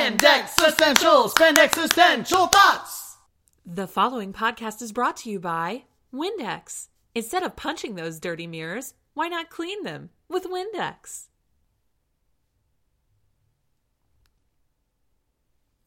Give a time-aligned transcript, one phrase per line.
[0.00, 3.18] Spandex Essential, Spandex Essential Thoughts!
[3.66, 6.88] The following podcast is brought to you by Windex.
[7.14, 11.26] Instead of punching those dirty mirrors, why not clean them with Windex?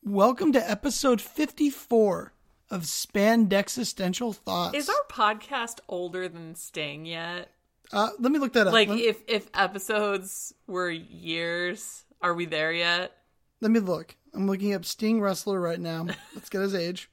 [0.03, 2.33] Welcome to episode 54
[2.69, 4.77] of Spandex Essential Thoughts.
[4.77, 7.49] Is our podcast older than Sting yet?
[7.91, 8.73] uh, let me look that up.
[8.73, 13.17] Like, let, if if episodes were years, are we there yet?
[13.63, 14.15] Let me look.
[14.35, 16.05] I'm looking up Sting Wrestler right now.
[16.35, 17.09] Let's get his age.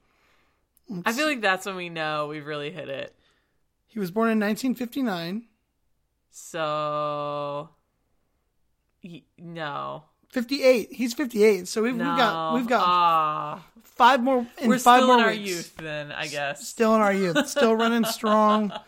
[1.06, 3.14] I feel like that's when we know we've really hit it.
[3.86, 5.44] He was born in 1959.
[6.32, 7.68] So,
[9.04, 10.92] y- no, 58.
[10.92, 11.68] He's 58.
[11.68, 12.04] So we've, no.
[12.08, 13.64] we've got we've got Ah.
[13.84, 15.48] five more in we're five still more in our weeks.
[15.48, 16.66] youth, then I guess.
[16.68, 17.48] Still in our youth.
[17.48, 18.72] Still running strong.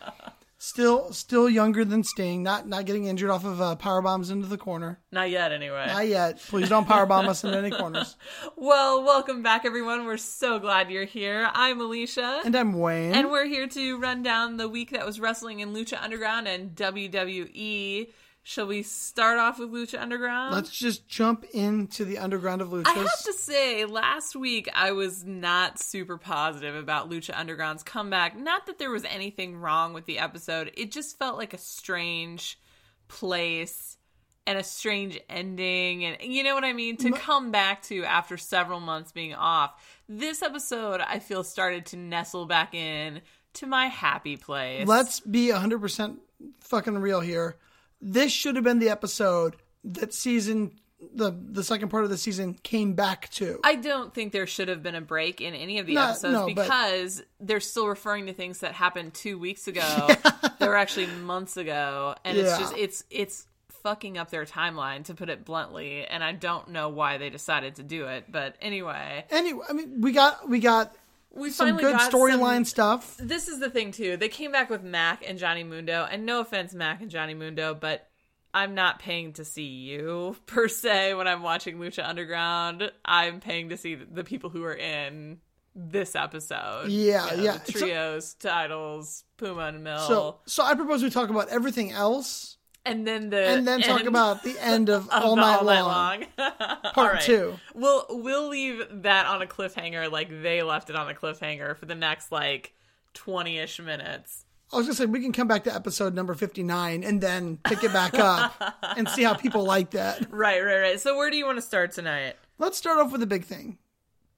[0.64, 2.44] Still still younger than Sting.
[2.44, 5.00] Not not getting injured off of uh, power bombs into the corner.
[5.10, 5.86] Not yet, anyway.
[5.88, 6.38] Not yet.
[6.38, 8.16] Please don't power bomb us into any corners.
[8.54, 10.04] Well, welcome back, everyone.
[10.04, 11.50] We're so glad you're here.
[11.52, 12.42] I'm Alicia.
[12.44, 13.12] And I'm Wayne.
[13.12, 16.76] And we're here to run down the week that was wrestling in Lucha Underground and
[16.76, 18.12] WWE.
[18.44, 20.52] Shall we start off with Lucha Underground?
[20.52, 22.88] Let's just jump into the underground of Lucha.
[22.88, 28.36] I have to say, last week I was not super positive about Lucha Underground's comeback.
[28.36, 32.58] Not that there was anything wrong with the episode, it just felt like a strange
[33.06, 33.96] place
[34.44, 36.04] and a strange ending.
[36.04, 36.96] And you know what I mean?
[36.96, 39.70] To come back to after several months being off.
[40.08, 43.20] This episode, I feel, started to nestle back in
[43.54, 44.88] to my happy place.
[44.88, 46.16] Let's be 100%
[46.58, 47.56] fucking real here.
[48.02, 50.72] This should have been the episode that season
[51.14, 53.58] the the second part of the season came back to.
[53.64, 56.32] I don't think there should have been a break in any of the No, episodes
[56.32, 59.80] no, but- because they're still referring to things that happened two weeks ago.
[60.58, 63.46] that were actually months ago, and it's just it's it's
[63.82, 66.06] fucking up their timeline to put it bluntly.
[66.06, 70.00] And I don't know why they decided to do it, but anyway, anyway, I mean,
[70.00, 70.94] we got we got
[71.34, 73.16] we some finally good storyline stuff.
[73.18, 74.16] This is the thing too.
[74.16, 77.74] They came back with Mac and Johnny Mundo, and no offense, Mac and Johnny Mundo,
[77.74, 78.08] but
[78.54, 82.92] I'm not paying to see you per se when I'm watching Lucha Underground.
[83.04, 85.38] I'm paying to see the people who are in
[85.74, 86.88] this episode.
[86.90, 87.58] Yeah, You know, yeah.
[87.64, 91.92] the So- trios, titles, Puma and Mill, So so I propose we talk about everything
[91.92, 95.56] else and then the and then talk about the end of, of all, the night
[95.58, 96.20] all long.
[96.20, 96.82] night long.
[96.94, 97.58] Part two.
[97.74, 101.86] We'll we'll leave that on a cliffhanger, like they left it on a cliffhanger for
[101.86, 102.74] the next like
[103.14, 104.44] twenty ish minutes.
[104.72, 107.84] I was gonna say we can come back to episode number 59 and then pick
[107.84, 108.54] it back up
[108.96, 110.32] and see how people like that.
[110.32, 111.00] Right, right, right.
[111.00, 112.36] So where do you want to start tonight?
[112.58, 113.76] Let's start off with the big thing.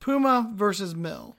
[0.00, 1.37] Puma versus Mill.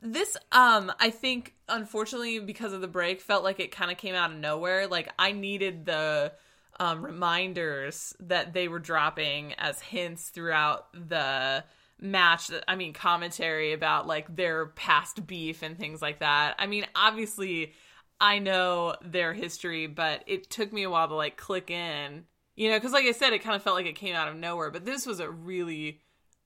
[0.00, 4.14] This, um, I think, unfortunately, because of the break, felt like it kind of came
[4.14, 4.86] out of nowhere.
[4.86, 6.32] Like I needed the
[6.80, 11.64] um, reminders that they were dropping as hints throughout the
[12.00, 12.50] match.
[12.66, 16.54] I mean, commentary about like their past beef and things like that.
[16.58, 17.72] I mean, obviously,
[18.20, 22.24] I know their history, but it took me a while to like click in.
[22.54, 24.36] You know, because like I said, it kind of felt like it came out of
[24.36, 24.70] nowhere.
[24.70, 26.00] But this was a really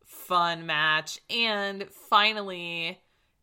[0.04, 3.01] fun match, and finally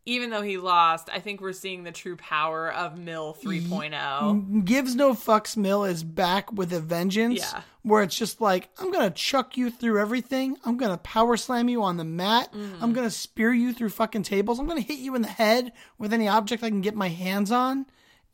[0.09, 3.47] even though he lost, I think we're seeing the true power of Mill oh.
[3.47, 4.65] 3.0.
[4.65, 7.39] Gives no fucks Mill is back with a vengeance.
[7.39, 7.61] Yeah.
[7.83, 10.57] Where it's just like, I'm gonna chuck you through everything.
[10.65, 12.51] I'm gonna power slam you on the mat.
[12.51, 12.83] Mm-hmm.
[12.83, 14.59] I'm gonna spear you through fucking tables.
[14.59, 17.51] I'm gonna hit you in the head with any object I can get my hands
[17.51, 17.85] on.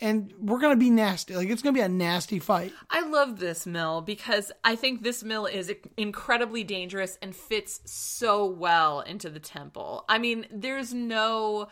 [0.02, 1.36] And we're gonna be nasty.
[1.36, 2.74] Like it's gonna be a nasty fight.
[2.90, 8.46] I love this Mill because I think this Mill is incredibly dangerous and fits so
[8.46, 10.04] well into the temple.
[10.10, 11.68] I mean, there's no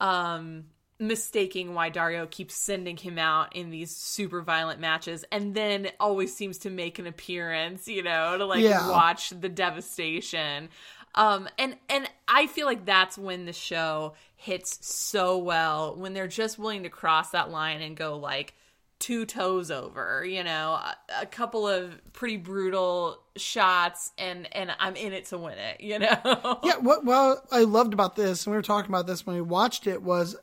[0.00, 0.66] um
[1.00, 6.34] mistaking why Dario keeps sending him out in these super violent matches and then always
[6.34, 8.88] seems to make an appearance, you know, to like Yeah.
[8.88, 10.68] watch the devastation.
[11.14, 16.28] Um and and I feel like that's when the show hits so well when they're
[16.28, 18.54] just willing to cross that line and go like
[18.98, 24.96] two toes over, you know, a, a couple of pretty brutal shots and and I'm
[24.96, 26.60] in it to win it, you know.
[26.64, 29.42] Yeah, what what I loved about this, and we were talking about this when we
[29.42, 30.36] watched it, was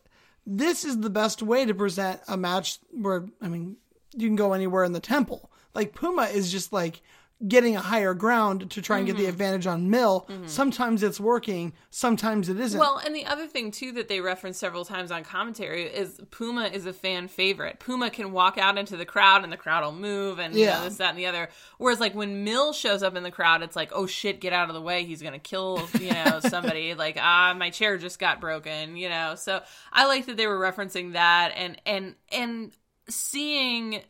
[0.46, 3.78] this is the best way to present a match where I mean
[4.16, 5.52] you can go anywhere in the temple.
[5.74, 7.02] Like Puma is just like
[7.48, 9.30] getting a higher ground to try and get the Mm-hmm.
[9.30, 10.28] advantage on Mill.
[10.46, 12.80] Sometimes it's working, sometimes it isn't.
[12.80, 16.66] Well, and the other thing too that they reference several times on commentary is Puma
[16.66, 17.80] is a fan favorite.
[17.80, 20.72] Puma can walk out into the crowd and the crowd will move and you know,
[20.74, 20.84] Yeah.
[20.84, 21.50] this, that, and the other.
[21.80, 24.70] Whereas like when Mill shows up in the crowd, it's like, oh shit, get out
[24.70, 25.04] of the way.
[25.04, 26.94] He's gonna kill, you know, somebody.
[26.94, 29.34] like, ah, my chair just got broken, you know.
[29.36, 29.62] So
[29.92, 32.72] I like that they were referencing that and and and
[33.10, 34.02] seeing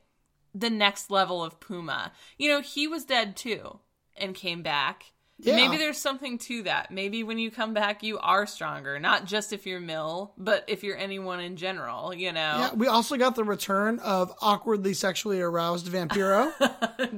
[0.53, 2.11] the next level of Puma.
[2.37, 3.79] You know, he was dead too
[4.17, 5.05] and came back.
[5.43, 5.55] Yeah.
[5.55, 6.91] Maybe there's something to that.
[6.91, 8.99] Maybe when you come back, you are stronger.
[8.99, 12.85] Not just if you're Mill, but if you're anyone in general, you know, Yeah, we
[12.85, 16.51] also got the return of awkwardly sexually aroused Vampiro.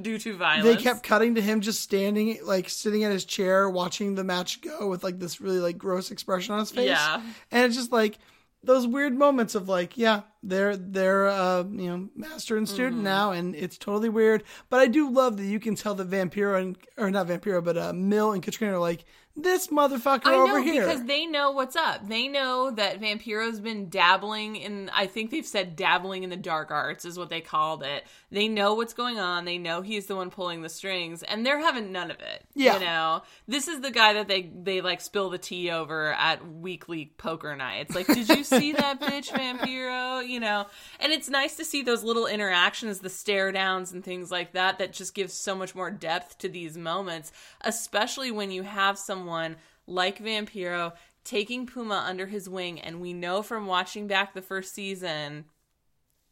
[0.02, 0.64] due to violence.
[0.64, 4.62] they kept cutting to him just standing, like sitting at his chair, watching the match
[4.62, 6.88] go with like this really like gross expression on his face.
[6.88, 7.20] Yeah.
[7.52, 8.16] and it's just like
[8.64, 13.04] those weird moments of like, yeah, they're they're uh you know master and student Mm-hmm.
[13.04, 14.42] now, and it's totally weird.
[14.68, 17.76] But I do love that you can tell that Vampiro and or not Vampiro, but
[17.76, 19.04] uh, Mill and Katrina are like
[19.36, 20.86] this motherfucker I know over here.
[20.86, 22.08] because they know what's up.
[22.08, 24.90] They know that Vampiro's been dabbling in.
[24.94, 28.04] I think they've said dabbling in the dark arts is what they called it.
[28.30, 29.44] They know what's going on.
[29.44, 32.44] They know he's the one pulling the strings, and they're having none of it.
[32.54, 32.74] Yeah.
[32.74, 36.46] you know, this is the guy that they they like spill the tea over at
[36.48, 37.92] weekly poker nights.
[37.92, 40.24] Like, did you see that bitch, Vampiro?
[40.24, 40.66] You know,
[41.00, 44.78] and it's nice to see those little interactions, the stare downs and things like that.
[44.78, 47.32] That just gives so much more depth to these moments,
[47.62, 49.23] especially when you have someone
[49.86, 50.92] like Vampiro
[51.24, 55.44] taking Puma under his wing, and we know from watching back the first season,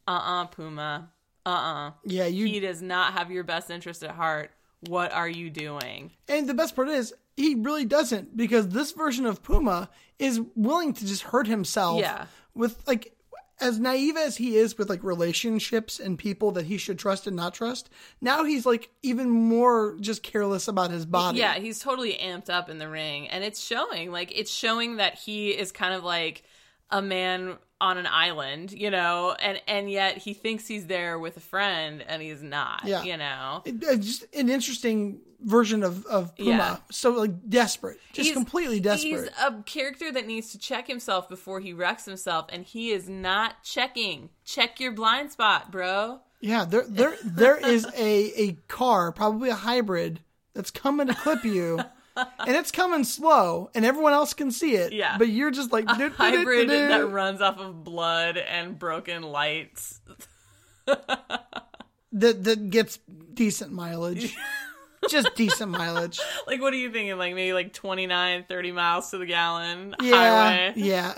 [0.07, 1.11] uh uh Puma,
[1.45, 4.51] uh uh yeah, you he does not have your best interest at heart.
[4.87, 6.11] What are you doing?
[6.27, 10.93] And the best part is, he really doesn't because this version of Puma is willing
[10.93, 11.99] to just hurt himself.
[12.01, 12.25] Yeah.
[12.53, 13.15] With like,
[13.59, 17.35] as naive as he is with like relationships and people that he should trust and
[17.35, 17.89] not trust,
[18.21, 21.39] now he's like even more just careless about his body.
[21.39, 24.11] Yeah, he's totally amped up in the ring, and it's showing.
[24.11, 26.43] Like it's showing that he is kind of like
[26.89, 31.35] a man on an island, you know, and and yet he thinks he's there with
[31.37, 32.81] a friend, and he's not.
[32.85, 33.03] Yeah.
[33.03, 33.61] you know.
[33.65, 36.49] It- it's just an interesting version of, of Puma.
[36.51, 36.77] Yeah.
[36.89, 39.09] So like desperate, just He's- completely desperate.
[39.23, 43.09] He's a character that needs to check himself before he wrecks himself, and he is
[43.09, 44.29] not checking.
[44.45, 46.21] Check your blind spot, bro.
[46.39, 50.21] Yeah, there there there is a a car, probably a hybrid,
[50.53, 51.79] that's coming to clip you.
[52.15, 54.93] And it's coming slow, and everyone else can see it.
[54.93, 55.17] Yeah.
[55.17, 59.99] But you're just like Hybrid that runs off of blood and broken lights.
[60.85, 62.99] that that gets
[63.33, 64.35] decent mileage.
[65.09, 66.19] just decent mileage.
[66.47, 67.17] Like, what are you thinking?
[67.17, 70.15] Like, maybe like 29, 30 miles to the gallon Yeah.
[70.15, 70.73] highway?
[70.75, 71.13] Yeah.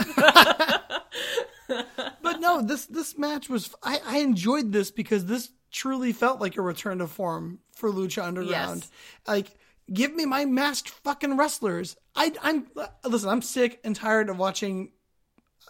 [2.21, 6.57] but no, this this match was I, I enjoyed this because this truly felt like
[6.57, 8.81] a return to form for Lucha Underground.
[8.81, 8.91] Yes.
[9.27, 9.47] Like
[9.93, 11.95] give me my masked fucking wrestlers.
[12.15, 12.67] I I'm
[13.03, 14.91] listen, I'm sick and tired of watching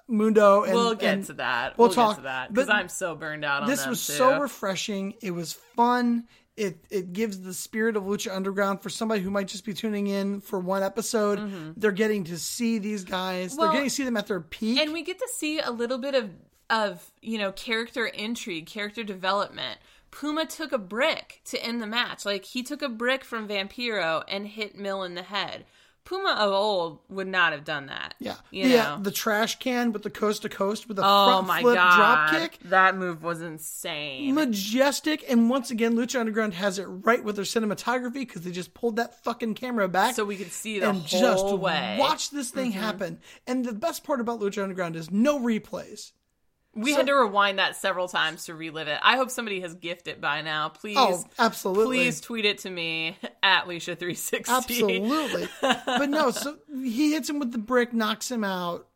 [0.08, 1.78] Mundo and We'll get and to that.
[1.78, 4.14] we'll We'll, talk, to that because I'm so burned out on this was too.
[4.14, 5.16] so refreshing.
[5.22, 6.26] It was fun.
[6.56, 10.08] It it gives the spirit of Lucha Underground for somebody who might just be tuning
[10.08, 11.74] in for one episode.
[11.76, 13.52] They're getting to see these guys.
[13.52, 13.58] Mm-hmm.
[13.60, 14.80] Well, They're getting to see them at their peak.
[14.80, 16.30] and we get to see a little bit of
[16.70, 19.80] of you know character intrigue character development
[20.16, 24.24] puma took a brick to end the match like he took a brick from vampiro
[24.30, 25.66] and hit mill in the head
[26.06, 28.68] puma of old would not have done that yeah, yeah.
[28.68, 31.98] know The trash can with the coast to coast with a oh front flip god
[31.98, 32.60] drop kick.
[32.70, 37.44] that move was insane Majestic, and once again, Lucha Underground has it right with their
[37.46, 41.00] cinematography because they just pulled that fucking camera back so we could see the and
[41.02, 42.00] whole just way Mm-hmm.
[42.00, 43.20] watch this thing happen.
[43.48, 46.12] And the best part about Lucha Underground is no replays.
[46.76, 50.16] We had to rewind that several times to relive it i hope somebody has gifted
[50.16, 51.98] it by now please Oh, absolutely.
[51.98, 55.48] please tweet it to me at leisha360 Absolutely.
[55.62, 58.88] but no, so he hits him with the brick, knocks him out.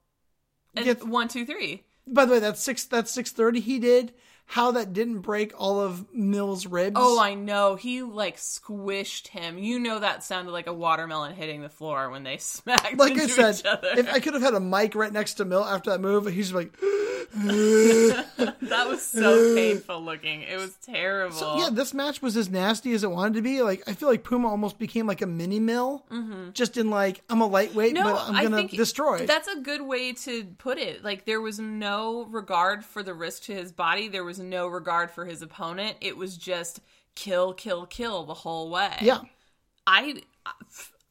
[0.75, 4.13] and Get- one two three By the way, that's six that's six thirty he did.
[4.51, 6.96] How that didn't break all of Mill's ribs.
[7.00, 7.75] Oh, I know.
[7.75, 9.60] He like squished him.
[9.60, 13.25] You know that sounded like a watermelon hitting the floor when they smacked like into
[13.25, 13.89] I said, each other.
[13.96, 16.51] if I could have had a mic right next to Mill after that move, he's
[16.51, 16.74] like
[17.36, 20.41] that was so painful looking.
[20.41, 21.58] It was terrible.
[21.60, 23.62] Yeah, this match was as nasty as it wanted to be.
[23.62, 26.06] Like I feel like Puma almost became like a mini mill.
[26.53, 28.03] Just in like I'm a lightweight, Mm-hmm.
[28.08, 29.25] no, but I'm gonna think destroy.
[29.25, 31.03] That's a good way to put it.
[31.03, 34.08] Like there was no regard for the risk to his body.
[34.08, 35.98] There was no regard for his opponent.
[36.01, 36.79] It was just
[37.15, 38.96] kill, kill, kill the whole way.
[39.01, 39.22] yeah.
[39.86, 40.22] I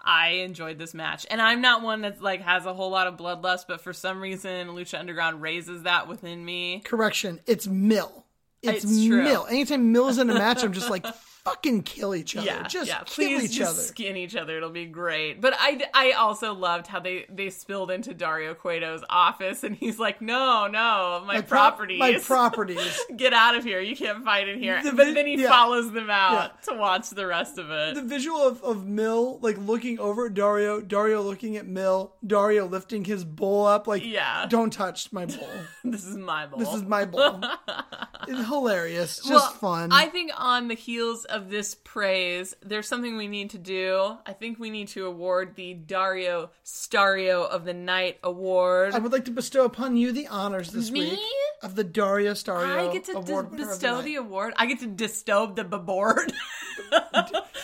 [0.01, 3.17] I enjoyed this match, and I'm not one that like has a whole lot of
[3.17, 6.81] bloodlust, but for some reason, Lucha Underground raises that within me.
[6.85, 8.25] Correction, it's Mill.
[8.63, 8.93] It's, It's.
[8.93, 9.47] Mill.
[9.49, 11.05] Anytime Mill is in a match, I'm just like
[11.49, 12.47] fucking kill each other.
[12.47, 12.99] Yeah, just yeah.
[13.05, 13.83] kill Please each just other.
[13.83, 14.57] skin each other.
[14.57, 15.41] It'll be great.
[15.41, 19.99] But I, I also loved how they they spilled into Dario Cueto's office, and he's
[19.99, 22.99] like, "No, no, my, prop- properties, My properties.
[23.17, 23.81] get out of here.
[23.81, 25.49] You can't fight in here." The but vi- then he yeah.
[25.49, 27.95] follows them out to watch the rest of it.
[27.95, 32.67] the visual of, of Mill like looking over at Dario, Dario looking at Mill, Dario
[32.67, 34.47] lifting his bowl up like Yeah.
[34.49, 35.49] don't touch my bowl.
[35.85, 36.59] this is my bowl.
[36.59, 37.41] This is my bowl.
[38.29, 39.17] it's hilarious.
[39.19, 39.93] Just Well, fun.
[39.93, 44.17] I think on the heels of of this praise, there's something we need to do.
[44.27, 48.93] I think we need to award the Dario Stario of the Night award.
[48.93, 51.11] I would like to bestow upon you the honors this Me?
[51.11, 51.21] week
[51.63, 54.53] of the Dario Stario I get to Award of bestow the the, award.
[54.57, 56.33] I get to bestow the board.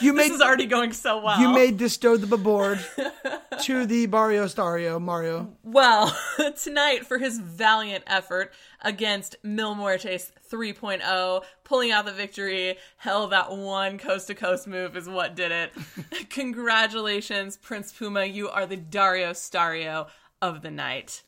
[0.00, 1.40] You made, this is already going so well.
[1.40, 2.84] you may bestow the board
[3.62, 5.56] to the Barrio Stario Mario.
[5.62, 6.14] Well,
[6.62, 8.52] tonight for his valiant effort
[8.82, 12.76] against Mil Muertes 3.0, pulling out the victory.
[12.96, 15.72] Hell, that one coast to coast move is what did it.
[16.30, 18.24] Congratulations, Prince Puma.
[18.24, 20.08] You are the Dario Stario
[20.42, 21.22] of the night.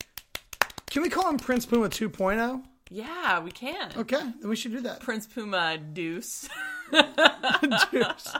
[0.89, 2.63] Can we call him Prince Puma 2.0?
[2.89, 3.91] Yeah, we can.
[3.97, 4.99] Okay, then we should do that.
[4.99, 6.47] Prince Puma Deuce.
[7.91, 8.35] Deuce.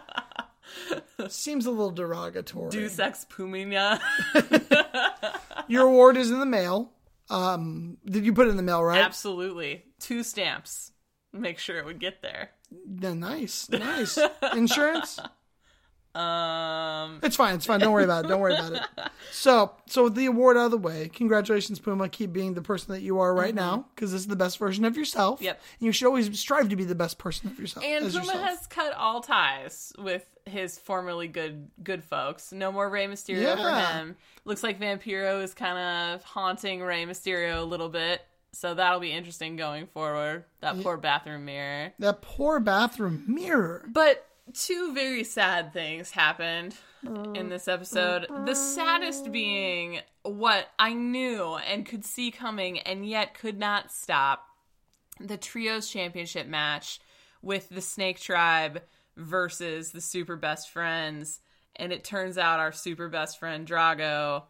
[1.29, 2.69] Seems a little derogatory.
[2.69, 3.99] Deuce ex Pumina.
[5.67, 6.91] Your award is in the mail.
[7.29, 9.03] Um, did you put it in the mail, right?
[9.03, 9.83] Absolutely.
[9.99, 10.91] Two stamps.
[11.33, 12.51] Make sure it would get there.
[13.01, 14.17] Yeah, nice, nice.
[14.53, 15.19] Insurance?
[16.17, 17.55] Um, It's fine.
[17.55, 17.79] It's fine.
[17.79, 18.27] Don't worry about it.
[18.27, 18.81] Don't worry about it.
[19.29, 22.09] So, so with the award out of the way, congratulations, Puma.
[22.09, 24.83] Keep being the person that you are right now, because this is the best version
[24.83, 25.35] of yourself.
[25.37, 25.45] Mm-hmm.
[25.45, 25.61] Yep.
[25.79, 27.85] And you should always strive to be the best person of yourself.
[27.85, 28.41] And Puma yourself.
[28.41, 32.51] has cut all ties with his formerly good good folks.
[32.51, 33.69] No more Rey Mysterio for
[33.99, 34.15] him.
[34.45, 35.77] Looks like Vampiro is kind
[36.15, 38.21] of haunting Rey Mysterio a little bit.
[38.53, 40.45] So that'll be interesting going forward.
[40.61, 41.93] That poor bathroom mirror.
[41.99, 43.85] that poor bathroom mirror.
[43.87, 48.27] But two very sad things happened in mm, this episode.
[48.45, 49.31] The saddest mm-hmm.
[49.31, 54.45] being what I knew and could see coming and yet could not stop
[55.19, 56.99] the Trios Championship match
[57.41, 58.81] with the Snake Tribe
[59.15, 61.39] versus the Super Best Friends.
[61.75, 64.43] And it turns out our super best friend Drago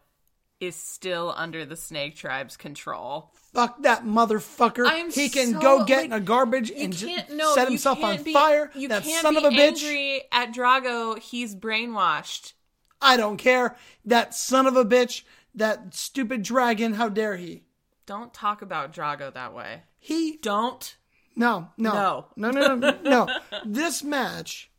[0.60, 3.32] is still under the Snake Tribe's control.
[3.52, 4.84] Fuck that motherfucker.
[4.86, 8.02] I'm he can so, go get like, in a garbage and just no, set himself
[8.02, 8.70] on be- fire.
[8.74, 9.82] You that can't son be of a bitch.
[9.84, 11.18] angry at Drago.
[11.18, 12.54] He's brainwashed.
[13.00, 13.76] I don't care.
[14.04, 15.22] That son of a bitch.
[15.54, 16.94] That stupid dragon.
[16.94, 17.64] How dare he?
[18.06, 19.82] Don't talk about Drago that way.
[19.98, 20.96] He Don't.
[21.36, 22.26] No, no, No.
[22.36, 23.28] no, no, no, no.
[23.64, 24.70] This match,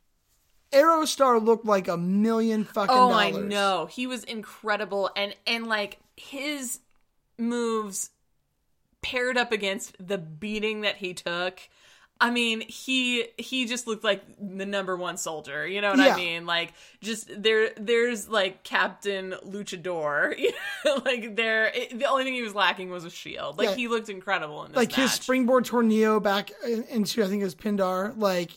[0.71, 3.37] Aerostar looked like a million fucking Oh, dollars.
[3.37, 3.87] I know.
[3.87, 6.79] He was incredible and and like his
[7.37, 8.11] moves
[9.01, 11.59] paired up against the beating that he took.
[12.21, 15.65] I mean, he he just looked like the number one soldier.
[15.65, 16.13] You know what Yeah.
[16.13, 16.45] I mean?
[16.45, 17.69] Like, just there.
[17.77, 20.35] There's like Captain Luchador.
[20.37, 20.51] You
[20.85, 21.67] know, like there.
[21.73, 23.57] It, the only thing he was lacking was a shield.
[23.57, 23.75] Like Yeah.
[23.75, 24.97] he looked incredible in this Like match.
[24.97, 26.51] his springboard tornado back
[26.89, 28.13] into I think it was Pindar.
[28.17, 28.51] Like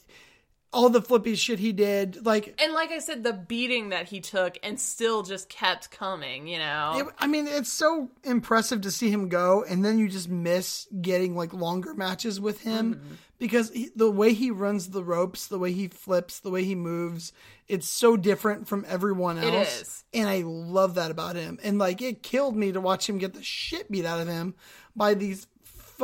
[0.73, 2.25] all the flippy shit he did.
[2.25, 6.47] Like and like I said, the beating that he took and still just kept coming.
[6.47, 6.93] You know.
[6.97, 10.87] it, I mean, it's so impressive to see him go, and then you just miss
[11.00, 13.14] getting like longer matches with him Mm-hmm.
[13.38, 16.75] because he, the way he runs the ropes, the way he flips, the way he
[16.75, 17.33] moves,
[17.69, 19.49] it's so different from everyone else.
[19.49, 20.05] It is.
[20.14, 21.59] and I love that about him.
[21.62, 24.55] And like, it killed me to watch him get the shit beat out of him
[24.97, 25.47] by these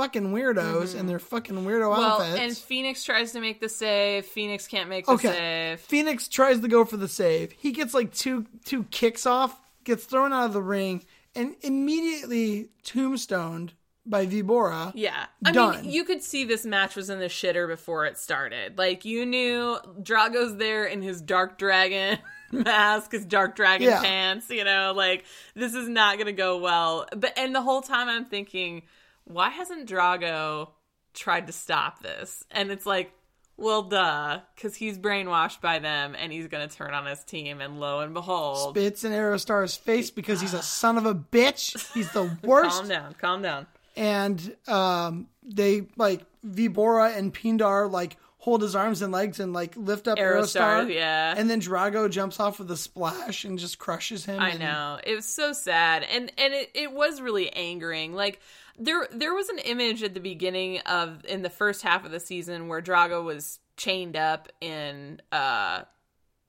[0.00, 2.00] fucking weirdos and their fucking weirdo Mm-hmm.
[2.00, 2.40] well, outfits.
[2.40, 4.26] and Phoenix tries to make the save.
[4.26, 5.28] Phoenix can't make the Okay.
[5.32, 5.80] save.
[5.80, 7.52] Phoenix tries to go for the save.
[7.52, 12.68] He gets like two two kicks off, gets thrown out of the ring, and immediately
[12.84, 13.72] tombstoned
[14.06, 14.92] by Vibora.
[14.94, 15.26] Yeah.
[15.44, 15.82] I Done.
[15.82, 18.78] mean, you could see this match was in the shitter before it started.
[18.78, 22.18] Like, you knew Drago's there in his Dark Dragon
[22.52, 24.00] mask, his Dark Dragon Yeah.
[24.00, 25.24] pants, you know, like,
[25.54, 27.06] this is not going to go well.
[27.14, 28.82] But, and the whole time I'm thinking,
[29.28, 30.68] why hasn't Drago
[31.14, 32.44] tried to stop this?
[32.50, 33.12] And it's like,
[33.56, 37.60] well, duh, because he's brainwashed by them and he's going to turn on his team.
[37.60, 41.92] And lo and behold, Spits in Aerostar's face because he's a son of a bitch.
[41.92, 42.78] He's the worst.
[42.80, 43.66] calm down, calm down.
[43.96, 49.76] and um, they like Vibora and Pindar like hold his arms and legs and like
[49.76, 50.94] lift up Aerostar, Aerostar.
[50.94, 51.34] yeah.
[51.36, 54.38] And then Drago jumps off with a splash and just crushes him.
[54.40, 55.00] I and- know.
[55.02, 56.04] It was so sad.
[56.04, 58.14] And and it, it was really angering.
[58.14, 58.38] Like
[58.78, 62.20] there there was an image at the beginning of in the first half of the
[62.20, 65.82] season where Drago was chained up in uh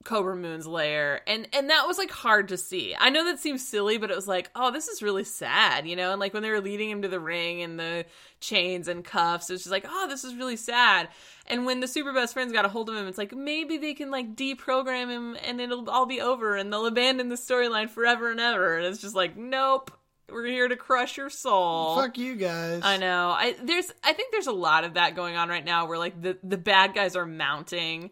[0.04, 2.96] Kobra Moon's lair and and that was like hard to see.
[2.98, 5.94] I know that seems silly, but it was like, oh, this is really sad, you
[5.94, 6.12] know?
[6.12, 8.06] And like when they were leading him to the ring and the
[8.40, 11.08] chains and cuffs, it's just like, oh, this is really sad.
[11.46, 13.92] And when the super best friends got a hold of him, it's like maybe they
[13.92, 18.30] can like deprogram him and it'll all be over and they'll abandon the storyline forever
[18.30, 18.78] and ever.
[18.78, 19.90] And it's just like, nope,
[20.32, 21.96] we're here to crush your soul.
[21.96, 22.82] Fuck you guys.
[22.84, 23.30] I know.
[23.30, 26.20] I there's I think there's a lot of that going on right now where like
[26.20, 28.10] the the bad guys are mounting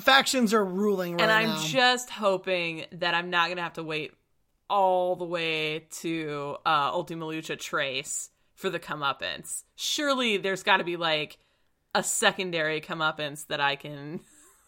[0.00, 1.62] factions are ruling right and I'm now.
[1.62, 4.12] just hoping that I'm not going to have to wait
[4.68, 9.62] all the way to uh Ultima Lucha Tres for the comeuppance.
[9.76, 11.38] Surely there's got to be like
[11.94, 14.20] a secondary comeuppance that I can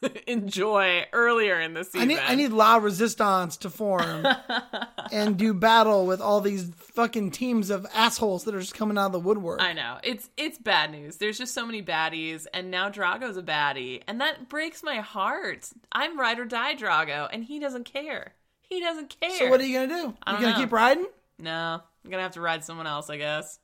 [0.26, 2.08] enjoy earlier in the I season.
[2.08, 4.26] need I need La Resistance to form
[5.12, 9.06] and do battle with all these fucking teams of assholes that are just coming out
[9.06, 9.60] of the woodwork.
[9.60, 11.16] I know it's it's bad news.
[11.16, 15.68] There's just so many baddies, and now Drago's a baddie, and that breaks my heart.
[15.92, 18.34] I'm ride or die Drago, and he doesn't care.
[18.60, 19.30] He doesn't care.
[19.38, 20.08] so what are you gonna do?
[20.08, 20.56] You gonna know.
[20.56, 21.06] keep riding?
[21.38, 23.58] No, I'm gonna have to ride someone else, I guess.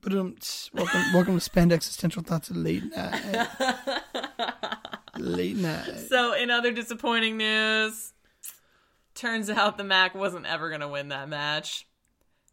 [0.00, 0.36] But um,
[0.72, 3.48] welcome welcome to Spend Existential Thoughts late night.
[5.18, 6.06] late night.
[6.08, 8.12] So, in other disappointing news,
[9.14, 11.86] turns out the Mac wasn't ever going to win that match.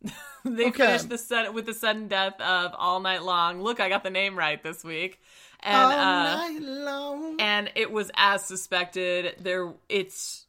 [0.43, 0.85] they Okay.
[0.85, 3.61] finished the sudden, with the sudden death of All Night Long.
[3.61, 5.21] Look, I got the name right this week,
[5.61, 7.35] and All uh, night long.
[7.39, 9.35] and it was as suspected.
[9.39, 10.47] There, it's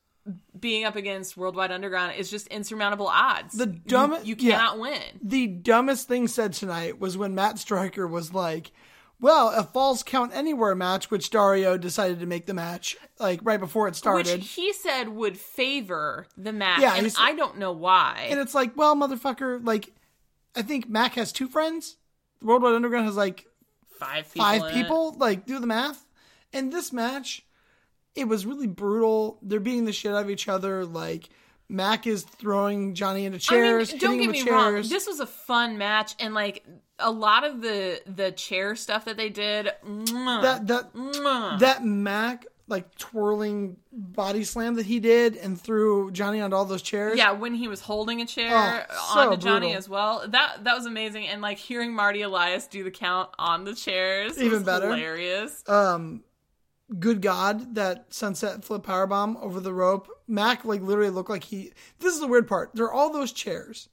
[0.60, 3.54] being up against Worldwide Underground is just insurmountable odds.
[3.54, 4.56] The You- dumb- you, yeah.
[4.58, 5.00] cannot win.
[5.22, 8.72] the dumbest thing said tonight was when Matt Striker was like,
[9.20, 13.60] "Well, a falls count anywhere match," which Dario decided to make the match like right
[13.60, 14.40] before it started.
[14.40, 18.26] Which he said would favor the match, Yeah, and I don't know why.
[18.30, 19.92] and it's like, well, motherfucker, like,
[20.54, 21.96] I think Mac has two friends.
[22.42, 23.46] Worldwide Underground has like
[23.98, 24.44] five people.
[24.44, 24.72] five in it.
[24.74, 25.14] people.
[25.18, 26.04] Like, do the math.
[26.52, 27.44] And this match,
[28.16, 29.38] it was really brutal.
[29.42, 30.84] They're beating the shit out of each other.
[30.84, 31.28] Like,
[31.68, 34.74] Mac is throwing Johnny into chairs, I mean, don't get me wrong.
[34.82, 36.64] This was a fun match, and like
[36.98, 39.66] a lot of the the chair stuff that they did.
[39.84, 41.58] that that mwah.
[41.60, 46.82] that Mac like twirling body slam that he did and threw Johnny onto all those
[46.82, 47.16] chairs.
[47.16, 49.78] yeah, when he was holding a chair Oh, so onto Johnny brutal.
[49.78, 51.28] as well, that that was amazing.
[51.28, 54.86] And like hearing Marty Elias do the count on the chairs, Even was better.
[54.94, 55.62] hilarious.
[55.68, 56.22] Um,
[56.98, 60.08] good God, that sunset flip powerbomb over the rope.
[60.28, 61.72] Mac like literally looked like he.
[61.98, 62.70] This is the weird part.
[62.74, 63.88] There are all those chairs,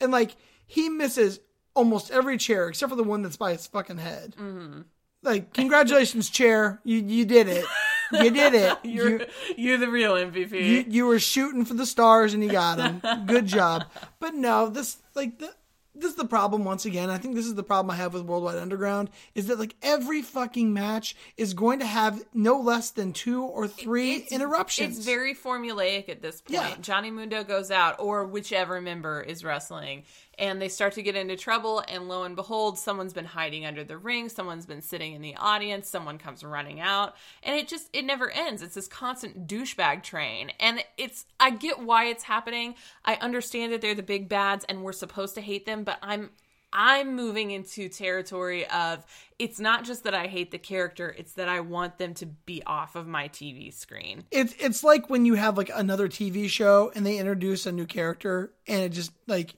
[0.00, 1.40] and like he misses
[1.74, 4.34] almost every chair except for the one that's by his fucking head.
[4.38, 4.82] Mm-hmm.
[5.22, 6.80] Like, congratulations, chair.
[6.84, 7.64] You you did it.
[8.12, 8.78] You did it.
[8.84, 9.26] You're You-
[9.56, 10.52] you're the real MVP.
[10.52, 13.26] you, you were shooting for the stars and you got them.
[13.26, 13.84] Good job.
[14.20, 15.50] But no, this like the,
[16.00, 17.10] this is the problem once again.
[17.10, 20.22] I think this is the problem I have with Worldwide Underground is that like every
[20.22, 24.96] fucking match is going to have no less than two or three It's- interruptions.
[24.98, 26.54] It's very formulaic at this point.
[26.54, 26.74] Yeah.
[26.80, 30.04] Johnny Mundo goes out, or whichever member is wrestling,
[30.38, 31.82] and they start to get into trouble.
[31.88, 34.28] And lo and behold, someone's been hiding under the ring.
[34.28, 35.88] Someone's been sitting in the audience.
[35.88, 38.62] Someone comes running out, and it just it never ends.
[38.62, 42.74] It's this constant douchebag train, and it's I get why it's happening.
[43.04, 46.30] I understand that they're the big bads, and we're supposed to hate them, but I'm
[46.72, 49.04] I'm moving into territory of
[49.38, 52.62] it's not just that I hate the character, it's that I want them to be
[52.66, 54.24] off of my TV screen.
[54.30, 57.86] it's it's like when you have like another TV show and they introduce a new
[57.86, 59.54] character and it just like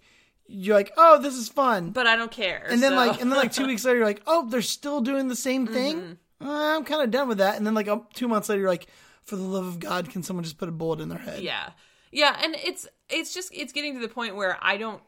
[0.53, 1.91] you're like, oh, this is fun.
[1.91, 2.67] But I don't care.
[2.69, 5.01] and then so- like and then like two weeks later you're like oh they're still
[5.01, 5.97] doing the same thing
[6.43, 6.49] Mm-hmm.
[6.49, 8.87] Uh, i'm kind of done with that and then like two months later you're like
[9.23, 11.71] for the love of god can someone just put a bullet in their head yeah.
[12.13, 15.01] Yeah, and it's it's just it's getting to the point where I don't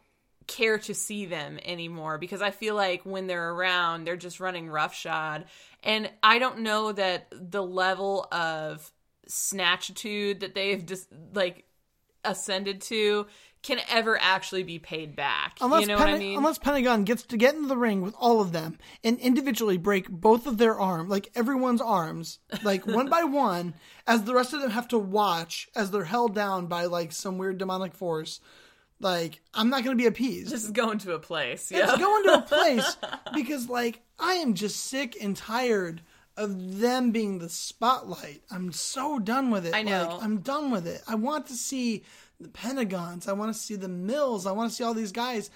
[0.46, 4.68] care to see them anymore because I feel like when they're around, they're just running
[4.68, 5.46] roughshod.
[5.82, 8.88] And I don't know that the level of
[9.28, 11.64] snatchitude that they've just like
[12.24, 13.26] ascended to
[13.62, 15.56] can ever actually be paid back.
[15.60, 16.36] unless, you know Penta- what I mean?
[16.36, 20.08] unless pentagon gets to get in the ring with all of them and individually break
[20.08, 23.74] both of their arm like everyone's arms like one by one
[24.06, 27.38] as the rest of them have to watch as they're held down by like some
[27.38, 28.40] weird demonic force
[29.00, 31.70] like i'm not going to be appeased this is going to a place.
[31.70, 31.96] it's Yeah.
[31.98, 32.96] going to a place
[33.34, 36.02] because like I am just sick and tired
[36.36, 38.40] of them being the spotlight.
[38.52, 39.74] I'm so done with it.
[39.74, 40.08] I know.
[40.14, 41.02] Like, I'm done with it.
[41.08, 42.04] I want to see
[42.42, 43.28] the Pentagons.
[43.28, 44.46] I want to see the Mills.
[44.46, 45.50] I want to see all these guys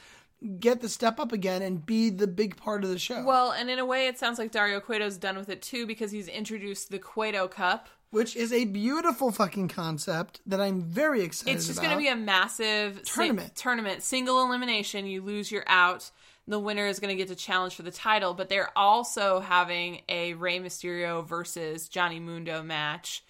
[0.60, 3.24] get the step up again and be the big part of the show.
[3.24, 6.10] Well, and in a way, it sounds like Dario Cueto's done with it too because
[6.12, 7.88] he's introduced the Cueto Cup.
[8.10, 11.56] which is a beautiful fucking concept that I'm very excited about.
[11.58, 13.56] It's just going to be a massive si- Tournament.
[13.56, 15.06] tournament, single elimination.
[15.06, 16.10] You lose, you're out.
[16.48, 20.02] The winner is going to get to challenge for the title, but they're also having
[20.08, 23.24] a Rey Mysterio versus Johnny Mundo match.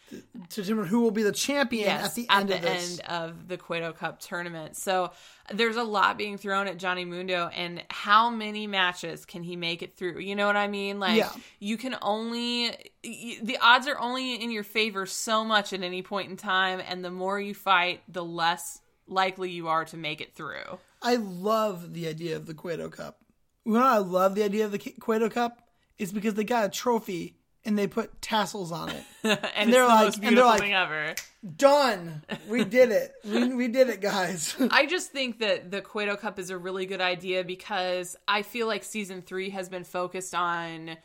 [0.51, 2.99] to determine who will be the champion Yes, at the end the of this.
[3.01, 4.77] end of the Cueto Cup tournament.
[4.77, 5.13] So
[5.51, 9.83] there's a lot being thrown at Johnny Mundo, and how many matches can he make
[9.83, 10.19] it through?
[10.21, 11.01] You know what I mean?
[11.01, 11.33] Like Yeah.
[11.59, 16.29] you can only the odds are only in your favor so much at any point
[16.31, 20.35] in time, and the more you fight, the less likely you are to make it
[20.35, 20.79] through.
[21.07, 23.19] I love the idea of the Cueto Cup.
[23.65, 25.63] You know I love the idea of the Cueto Cup?
[25.99, 29.05] It's because they got a trophy and they put tassels on it.
[29.55, 31.15] and, they're it's the like- and they're like- thing ever.
[31.57, 32.25] Done.
[32.49, 33.13] We did it.
[33.25, 34.57] We, we did it, guys.
[34.73, 38.67] I just think that the Cueto Cup is a really good idea because I feel
[38.67, 40.97] like season three has been focused on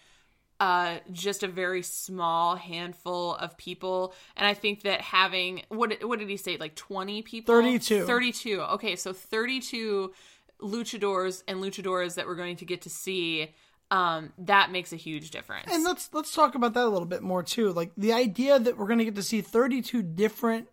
[0.62, 6.20] uh, just a very small handful of people, and I think that having what what
[6.20, 8.06] did he say like twenty people, 32.
[8.06, 8.62] thirty two.
[8.62, 10.14] Okay, so thirty two
[10.62, 13.54] luchadors and luchadoras that we're going to get to see.
[13.90, 15.70] Um, that makes a huge difference.
[15.70, 17.74] And let's let's talk about that a little bit more too.
[17.74, 20.68] Like the idea that we're going to get to see 32 different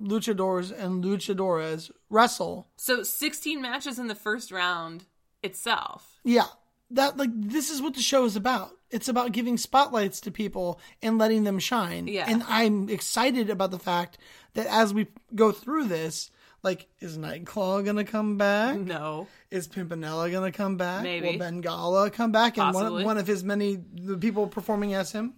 [0.00, 2.68] luchadors and luchadoras wrestle.
[2.76, 5.06] so sixteen matches in the first round
[5.42, 6.20] itself.
[6.22, 6.46] Yeah.
[6.92, 8.76] That like this is what the show is about.
[8.90, 12.06] It's about giving spotlights to people and letting them shine.
[12.06, 12.26] Yeah.
[12.28, 14.18] And I'm excited about the fact
[14.54, 16.30] that as we go through this,
[16.62, 18.78] like, is Nightclaw gonna come back?
[18.78, 21.02] No, Is Pimpinela gonna come back?
[21.02, 21.36] Maybe.
[21.36, 22.56] Will Bengala come back?
[22.56, 25.34] And one of, one of his many the people performing as him?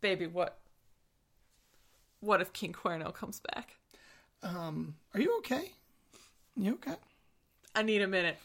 [0.00, 0.58] baby, what?
[2.20, 3.76] What if King Cuerno comes back?
[4.42, 5.72] Um, are you okay?
[6.56, 6.96] You okay?
[7.74, 8.38] I need a minute.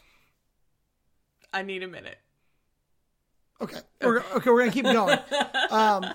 [1.52, 2.18] I need a minute.
[3.64, 3.78] Okay.
[4.02, 5.18] We're, okay, we're gonna keep going.
[5.70, 6.06] um,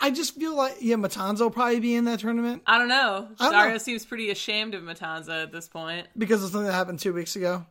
[0.00, 3.28] I just feel like yeah, Matanza will probably be in that tournament I don't know.
[3.38, 3.78] I don't Dario know.
[3.78, 7.36] seems pretty ashamed of Matanza at this point, because of something that happened two weeks
[7.36, 7.66] ago.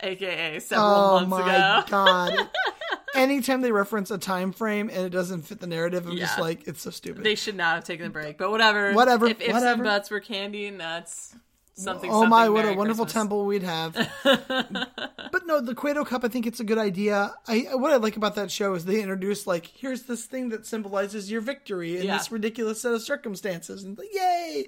[0.00, 1.86] aka several Oh months my ago.
[1.90, 2.48] god!
[3.14, 6.42] Anytime they reference a time frame and it doesn't fit the narrative, I'm just Yeah.
[6.42, 7.24] like, it's so stupid.
[7.24, 8.92] They should not have taken the break, but whatever.
[8.92, 9.82] Whatever, If ifs whatever.
[9.82, 11.34] and buts were candy and nuts,
[11.78, 12.10] something.
[12.10, 13.12] oh my, something, what a wonderful Christmas.
[13.22, 13.94] temple we'd have.
[14.24, 17.34] but no, the Cueto Cup, I think it's a good idea.
[17.46, 20.66] I what I like about that show is they introduce like, here's this thing that
[20.66, 22.16] symbolizes your victory in Yeah.
[22.18, 24.66] this ridiculous set of circumstances, and like, yay!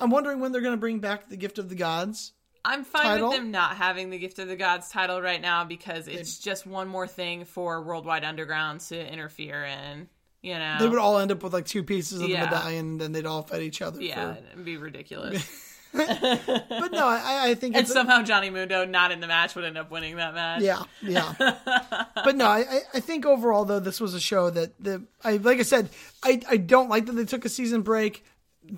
[0.00, 2.32] I'm wondering when they're going to bring back the gift of the gods.
[2.66, 3.28] I'm fine title.
[3.28, 6.66] with them not having the Gift of the Gods title right now because it's just
[6.66, 10.08] one more thing for Worldwide Underground to interfere in.
[10.40, 12.46] You know, They would all end up with like two pieces of Yeah.
[12.46, 14.00] the medallion, and then they'd all fight each other.
[14.02, 15.44] yeah, for- it'd be ridiculous.
[16.68, 19.78] but no, I, I think and somehow Johnny Mundo, not in the match, would end
[19.78, 20.62] up winning that match.
[20.62, 21.34] Yeah, yeah.
[22.14, 25.60] but no, I, I- think overall though this was a show that the I like
[25.60, 25.90] I said
[26.22, 28.24] I I don't like that they took a season break.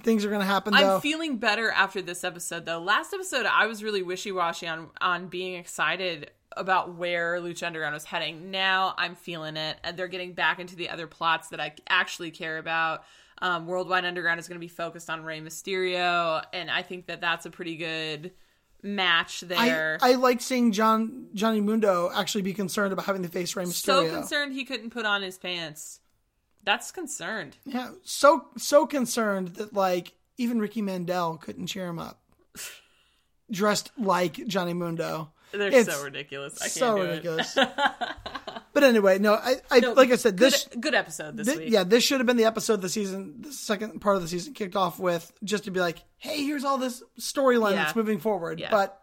[0.03, 0.97] Things are going to happen though.
[0.97, 2.81] I'm feeling better after this episode though.
[2.81, 8.05] Last episode I was really wishy-washy on on being excited about where Lucha Underground was
[8.05, 8.51] heading.
[8.51, 12.31] Now I'm feeling it and they're getting back into the other plots that I actually
[12.31, 13.05] care about.
[13.43, 17.21] Um, Worldwide Underground is going to be focused on Rey Mysterio and I think that
[17.21, 18.33] that's a pretty good
[18.83, 19.99] match there.
[20.01, 24.09] I like seeing John Johnny Mundo actually be concerned about having to face Rey Mysterio.
[24.09, 26.01] so concerned he couldn't put on his pants.
[26.65, 27.57] That's concerned.
[27.65, 32.21] Yeah, so so concerned that like even Ricky Mandel couldn't cheer him up.
[33.51, 35.31] Dressed like Johnny Mundo.
[35.53, 36.57] They're It's so ridiculous.
[36.61, 37.57] I can't so ridiculous.
[38.77, 41.71] but anyway, no, I, I like I said, this good episode this Thi- week.
[41.73, 44.53] yeah, this should have been the episode the season, the second part of the season
[44.53, 47.85] kicked off with, just to be like, hey, here's all this storyline Yeah.
[47.85, 48.61] that's moving forward.
[48.61, 48.71] Yeah.
[48.71, 49.01] But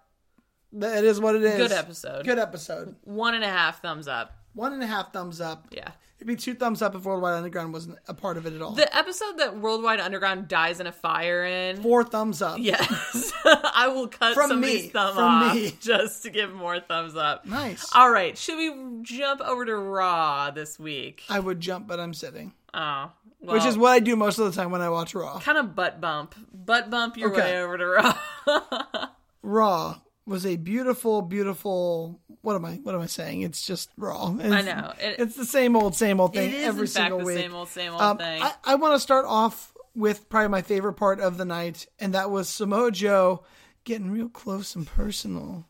[0.80, 1.58] it is what it is.
[1.58, 2.24] Good episode.
[2.24, 2.96] Good episode.
[3.02, 4.38] One and a half thumbs up.
[4.54, 5.70] One and a half thumbs up.
[5.72, 5.90] Yeah.
[6.24, 8.72] It'd be two thumbs up if Worldwide Underground wasn't a part of it at all.
[8.72, 11.82] The episode that Worldwide Underground dies in a fire in.
[11.82, 12.60] Four thumbs up.
[12.62, 13.34] Yes.
[13.46, 14.88] I will cut From somebody's me.
[14.90, 15.74] thumb From off me.
[15.82, 17.46] just to give more thumbs up.
[17.46, 17.90] Nice.
[17.94, 18.38] All right.
[18.38, 21.24] Should we jump over to Raw this week?
[21.28, 22.54] I would jump, but I'm sitting.
[22.74, 23.12] Oh.
[23.42, 25.42] Which is what I do most of the time when I watch Raw.
[25.42, 26.36] kind of butt bump.
[26.54, 27.42] Butt bump your Okay.
[27.42, 29.08] way over to Raw.
[29.44, 32.22] Raw was a beautiful, beautiful.
[32.44, 32.74] What am I?
[32.84, 33.42] What am I saying?
[33.42, 34.36] It's just Raw.
[34.40, 34.94] It's, I know.
[35.00, 37.26] It- it's the same old, same old thing it is every in fact single the
[37.26, 37.38] week.
[37.38, 38.42] same old, same old Um, thing.
[38.42, 42.14] I, I want to start off with probably my favorite part of the night, and
[42.14, 43.44] that was Samoa Joe
[43.86, 45.66] getting real close and personal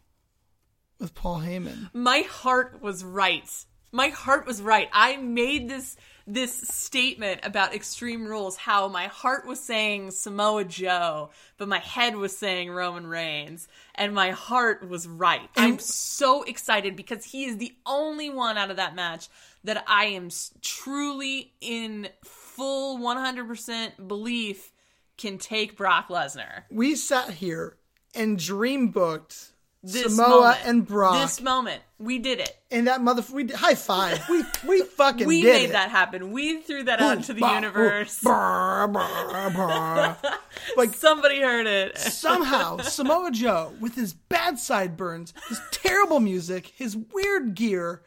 [0.99, 1.89] with Paul Heyman.
[1.93, 3.47] my heart was right.
[3.91, 4.89] My heart was right.
[4.91, 11.29] I made this this statement about extreme rules how my heart was saying Samoa Joe,
[11.57, 15.49] but my head was saying Roman Reigns, and my heart was right.
[15.57, 19.27] I'm so excited because he is the only one out of that match
[19.63, 20.29] that I am
[20.61, 24.71] truly in full 100% belief
[25.17, 26.63] can take Brock Lesnar.
[26.69, 27.77] We sat here
[28.15, 29.52] and dream booked
[29.85, 32.57] This Samoa moment, and Brock, This moment, we did it.
[32.71, 33.21] and that mother.
[33.33, 34.23] We did- high five.
[34.29, 35.71] We we fucking We made it.
[35.73, 36.31] that happen.
[36.31, 38.19] We threw that out to the Bah, universe.
[38.23, 40.15] bah, bah,
[40.77, 41.97] like Somebody heard it.
[41.97, 48.03] somehow Samoa Joe, with his bad sideburns, his terrible music, his weird gear,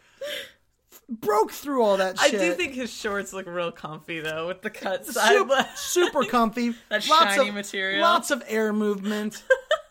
[1.09, 4.71] broke through all that I do think his shorts look real comfy though, with the
[4.71, 5.29] cut side.
[5.37, 6.75] super, super comfy.
[6.89, 8.01] That lots shiny of, material.
[8.01, 9.43] Lots of air movement.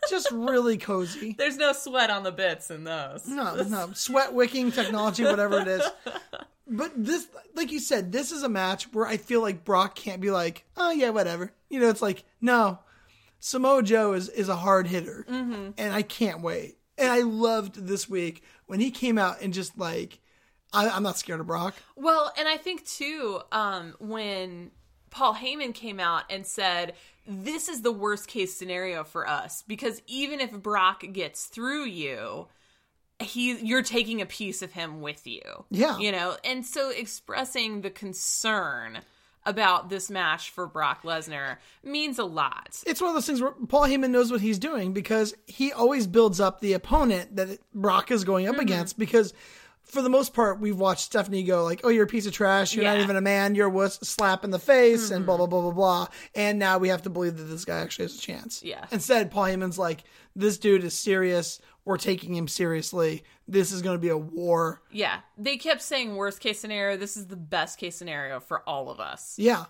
[0.08, 1.32] Just really cozy.
[1.38, 3.26] There's no sweat on the bits in those.
[3.26, 5.82] No, no, sweat wicking technology, whatever it is.
[6.66, 10.20] But this, like you said, this is a match where I feel like Brock can't
[10.20, 11.52] be like, oh yeah, whatever.
[11.68, 12.80] You know, it's like no,
[13.40, 16.78] Samoa Joe is is a hard hitter, and I can't wait.
[16.98, 20.18] And I loved this week when he came out and just like,
[20.72, 21.74] I, I'm not scared of Brock.
[21.94, 24.70] Well, and I think too, um, when
[25.10, 26.94] Paul Heyman came out and said,
[27.26, 32.46] This is the worst case scenario for us because even if Brock gets through you,
[33.18, 35.40] he you're taking a piece of him with you.
[35.70, 35.98] Yeah.
[35.98, 38.98] You know, and so expressing the concern
[39.44, 42.82] about this match for Brock Lesnar means a lot.
[42.84, 46.08] It's one of those things where Paul Heyman knows what he's doing because he always
[46.08, 48.62] builds up the opponent that Brock is going up Mm-hmm.
[48.62, 48.98] against.
[48.98, 49.32] Because
[49.86, 52.74] for the most part, we've watched Stephanie go like, "Oh, you're a piece of trash.
[52.74, 52.96] You're not Yeah.
[52.96, 53.04] Mm-hmm.
[53.04, 53.54] even a man.
[53.54, 56.08] You're a wuss, slap in the face," and blah blah blah blah blah.
[56.34, 58.62] And now we have to believe that this guy actually has a chance.
[58.62, 58.84] Yeah.
[58.90, 61.60] Instead, Paul Heyman's like, "This dude is serious.
[61.84, 63.22] We're taking him seriously.
[63.46, 65.20] This is going to be a war." Yeah.
[65.38, 66.96] They kept saying worst case scenario.
[66.96, 69.34] This is the best case scenario for all of us.
[69.38, 69.66] Yeah.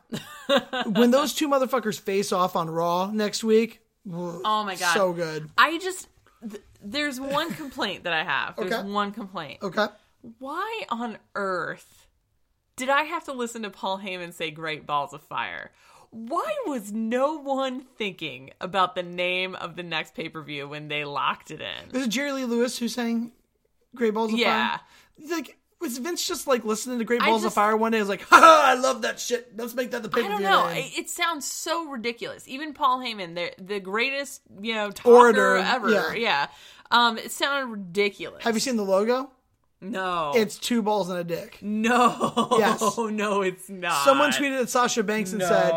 [0.86, 4.94] when those two motherfuckers face off on Raw next week, Oh my god.
[4.94, 5.50] so good.
[5.58, 6.08] I just
[6.48, 8.56] th- there's one complaint that I have.
[8.56, 8.88] There's Okay.
[8.88, 9.58] one complaint.
[9.62, 9.86] Okay.
[10.38, 12.06] Why on earth
[12.76, 15.70] did I have to listen to Paul Heyman say "Great Balls of Fire"?
[16.10, 20.88] Why was no one thinking about the name of the next pay per view when
[20.88, 21.90] they locked it in?
[21.92, 23.32] Was it Jerry Lee Lewis who sang
[23.94, 24.78] Great Balls of Yeah.
[24.78, 24.80] Fire?
[25.30, 27.98] Like, was Vince just like listening to Great I Balls of Fire one day?
[27.98, 29.56] He was like, ha ha, I love that shit.
[29.58, 30.36] Let's make that the pay per view.
[30.36, 30.68] I don't know.
[30.68, 32.46] It, it sounds so ridiculous.
[32.48, 35.90] Even Paul Heyman, the the greatest you know talker Orator, ever.
[35.90, 36.14] yeah.
[36.14, 36.46] Yeah.
[36.90, 38.44] Um, it sounded ridiculous.
[38.44, 39.30] Have you seen the logo?
[39.80, 40.32] No.
[40.34, 41.58] It's two balls and a dick.
[41.60, 42.56] no.
[42.58, 42.82] Yes.
[43.10, 44.04] No, it's not.
[44.04, 45.70] Someone tweeted at Sasha Banks and said,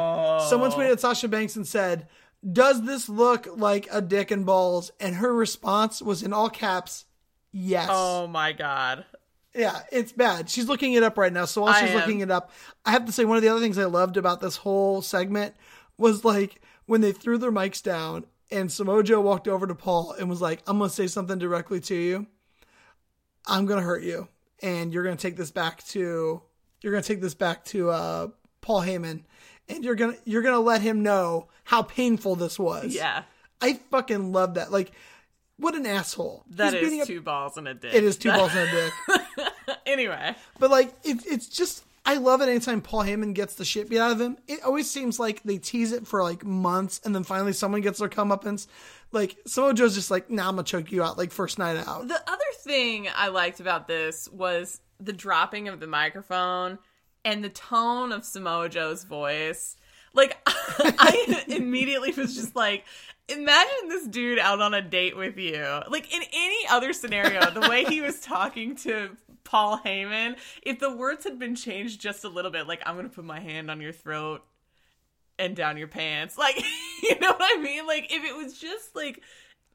[0.50, 2.08] someone tweeted at Sasha Banks and said,
[2.50, 4.92] does this look like a dick and balls?
[5.00, 7.06] And her response was in all caps,
[7.52, 7.90] yes.
[7.92, 9.06] Oh my god.
[9.54, 10.50] Yeah, it's bad.
[10.50, 11.46] She's looking it up right now.
[11.46, 12.52] So while she's looking it up,
[12.86, 15.56] I have to say one of the other things I loved about this whole segment
[15.98, 20.14] was like when they threw their mics down and Samoa Joe walked over to Paul
[20.18, 22.28] and was like, I'm going to say something directly to you.
[23.46, 24.28] I'm going to hurt you.
[24.62, 26.42] And you're going to take this back to,
[26.82, 28.28] you're to take this back to, uh,
[28.62, 29.24] Paul Heyman.
[29.70, 32.94] And you're going to, you're to let him know how painful this was.
[32.94, 33.24] Yeah.
[33.62, 34.72] I fucking love that.
[34.72, 34.92] Like,
[35.58, 36.46] what an asshole.
[36.52, 37.94] That He's is up- two balls and a dick.
[37.94, 38.72] It is two balls and a
[39.38, 39.48] dick.
[39.86, 40.36] anyway.
[40.58, 44.00] But like, it, it's just I love it anytime Paul Heyman gets the shit beat
[44.00, 44.40] out of him.
[44.48, 48.00] It always seems like they tease it for like months, and then finally someone gets
[48.00, 48.66] their comeuppance.
[49.12, 52.08] Like Samoa Joe's just like, "Nah, I'm gonna choke you out." Like first night out.
[52.08, 56.80] The other thing I liked about this was the dropping of the microphone
[57.24, 59.78] and the tone of Samoa Joe's voice.
[60.16, 62.86] Like, I immediately was just like,
[63.28, 65.64] imagine this dude out on a date with you.
[65.88, 70.96] Like, in any other scenario, the way he was talking to Paul Heyman, if the
[70.96, 73.82] words had been changed just a little bit, like, I'm to put my hand on
[73.82, 74.44] your throat
[75.38, 76.38] and down your pants.
[76.38, 76.56] Like,
[77.04, 77.88] you know what I mean?
[77.88, 79.22] Like, if it was just like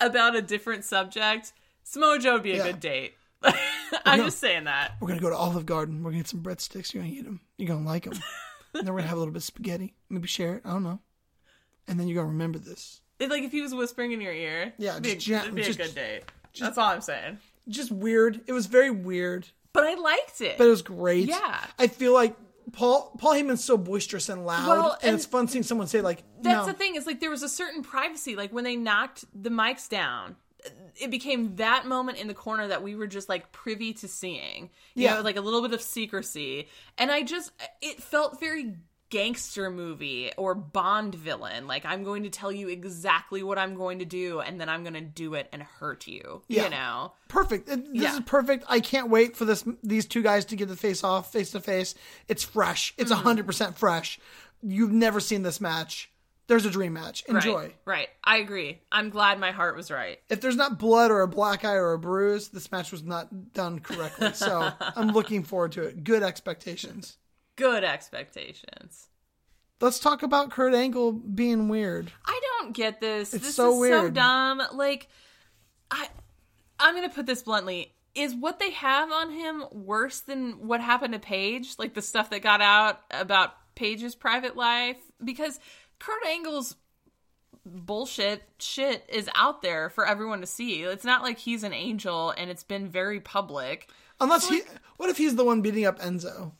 [0.00, 1.52] about a different subject,
[1.86, 2.64] Smojo would be a Yeah.
[2.64, 3.14] good date.
[4.06, 4.92] I'm just saying that.
[5.00, 6.02] We're gonna go to Olive Garden.
[6.02, 6.92] We're gonna get some breadsticks.
[6.94, 7.40] You're gonna eat them.
[7.58, 8.14] You're gonna like them.
[8.74, 9.94] and then we're gonna have a little bit of spaghetti.
[10.08, 10.62] Maybe share it.
[10.64, 11.00] I don't know.
[11.86, 13.00] And then you're gonna remember this.
[13.18, 14.72] It's like if he was whispering in your ear.
[14.78, 16.22] Yeah, it'd be, just gen- it'd be just- a good date.
[16.58, 17.38] That's all I'm saying.
[17.68, 18.40] Just weird.
[18.46, 20.58] It was very weird, But I liked it.
[20.58, 21.28] but it was great.
[21.28, 21.64] Yeah.
[21.78, 22.36] I feel like
[22.72, 26.00] Paul Paul Heyman's so boisterous and loud, Well, and, and- it's fun seeing someone say
[26.00, 28.36] like, That's "No." the thing is like there was a certain privacy.
[28.36, 30.36] Like when they knocked the mics down,
[30.96, 34.70] it became that moment in the corner that we were just like privy to seeing.
[34.94, 35.14] You Yeah.
[35.16, 36.68] know, like a little bit of secrecy.
[36.98, 38.74] And I just it felt very
[39.14, 41.68] gangster movie or Bond villain.
[41.68, 44.82] Like I'm going to tell you exactly what I'm going to do and then I'm
[44.82, 46.42] going to do it and hurt you.
[46.48, 46.64] Yeah.
[46.64, 47.12] You know.
[47.28, 47.66] perfect.
[47.66, 48.14] This Yeah.
[48.14, 48.64] is perfect.
[48.68, 51.60] I can't wait for this these two guys to get the face off face to
[51.60, 51.94] face.
[52.28, 52.92] It's fresh.
[52.98, 53.28] It's Mm-hmm.
[53.50, 54.18] 100% fresh.
[54.62, 56.10] You've never seen this match.
[56.46, 57.24] There's a dream match.
[57.28, 57.54] Enjoy.
[57.54, 57.76] Right.
[57.84, 58.08] Right.
[58.22, 58.80] I agree.
[58.92, 60.18] I'm glad my heart was right.
[60.28, 63.52] If there's not blood or a black eye or a bruise, this match was not
[63.54, 64.32] done correctly.
[64.34, 66.02] So I'm looking forward to it.
[66.04, 67.16] Good expectations.
[67.56, 69.08] Good expectations.
[69.80, 72.10] Let's talk about Kurt Angle being weird.
[72.24, 73.34] I don't get this.
[73.34, 74.62] It's this so is so dumb.
[74.72, 75.08] Like
[75.90, 76.08] I
[76.80, 77.92] I'm going to put this bluntly.
[78.14, 81.74] Is what they have on him worse than what happened to Paige?
[81.78, 85.58] Like the stuff that got out about Paige's private life because
[85.98, 86.76] Kurt Angle's
[87.66, 90.82] bullshit shit is out there for everyone to see.
[90.82, 93.90] It's not like he's an angel and it's been very public.
[94.20, 94.62] Unless he,
[94.96, 96.52] what if he's the one beating up Enzo?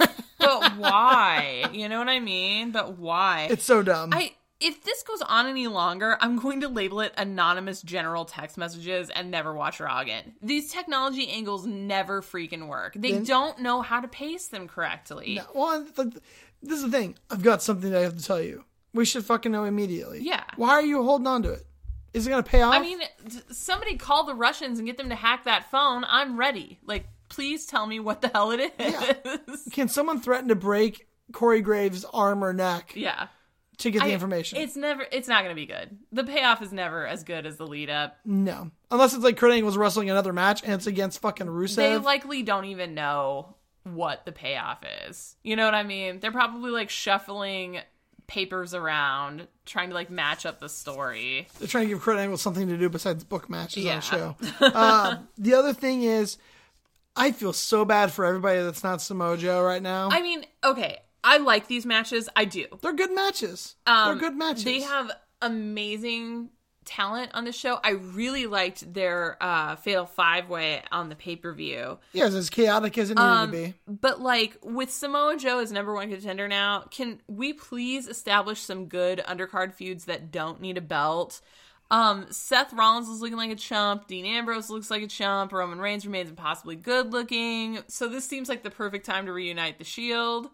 [0.38, 1.68] But why?
[1.72, 2.70] you know what I mean?
[2.72, 3.48] But why?
[3.50, 4.10] It's so dumb.
[4.12, 8.56] I if this goes on any longer, I'm going to label it anonymous general text
[8.56, 10.32] messages and never watch Raw again.
[10.40, 12.94] These technology angles never freaking work.
[12.96, 15.40] They Then- don't know how to pace them correctly.
[15.54, 16.24] Well, th- th-
[16.62, 17.16] this is the thing.
[17.30, 18.64] I've got something that I have to tell you.
[18.94, 20.20] We should fucking know immediately.
[20.22, 20.42] Yeah.
[20.56, 21.66] Why are you holding on to it?
[22.14, 22.72] Is it going to pay off?
[22.74, 23.00] I mean,
[23.50, 26.02] somebody call the Russians and get them to hack that phone.
[26.08, 26.78] I'm ready.
[26.86, 28.92] Like, please tell me what the hell it is.
[28.92, 29.56] Yeah.
[29.72, 33.28] Can someone threaten to break Corey Graves' arm or neck Yeah.
[33.78, 34.58] to get the I- information?
[34.58, 35.06] It's never.
[35.10, 35.98] It's not going to be good.
[36.12, 38.16] The payoff is never as good as the lead up.
[38.24, 38.70] no.
[38.90, 41.74] Unless it's like Kurt was wrestling another match and it's against fucking Rusev.
[41.76, 45.34] They likely don't even know what the payoff is.
[45.42, 46.20] You know what I mean?
[46.20, 47.80] They're probably like shuffling
[48.28, 51.46] papers around, trying to like match up the story.
[51.58, 53.96] They're trying to give Kurt Angle something to do besides book matches on Yeah.
[53.96, 54.36] the show.
[54.60, 56.36] uh, the other thing is,
[57.16, 60.08] I feel so bad for everybody that's not Samoa Joe right now.
[60.10, 62.28] I mean, okay, I like these matches.
[62.36, 62.66] I do.
[62.82, 63.76] They're good matches.
[63.86, 64.64] Um, They're good matches.
[64.64, 65.10] They have
[65.42, 66.50] amazing
[66.84, 67.80] talent on the show.
[67.82, 71.98] I really liked their uh, Fatal Five Way on the pay per view.
[72.12, 73.74] yeah, it's as chaotic as it needed Um, to be.
[73.88, 78.86] But like with Samoa Joe as number one contender now, can we please establish some
[78.86, 81.40] good undercard feuds that don't need a belt?
[81.90, 84.08] Um, Seth Rollins is looking like a chump.
[84.08, 85.52] Dean Ambrose looks like a chump.
[85.52, 87.78] Roman Reigns remains impossibly good looking.
[87.88, 90.48] So this seems like the perfect time to reunite the Shield.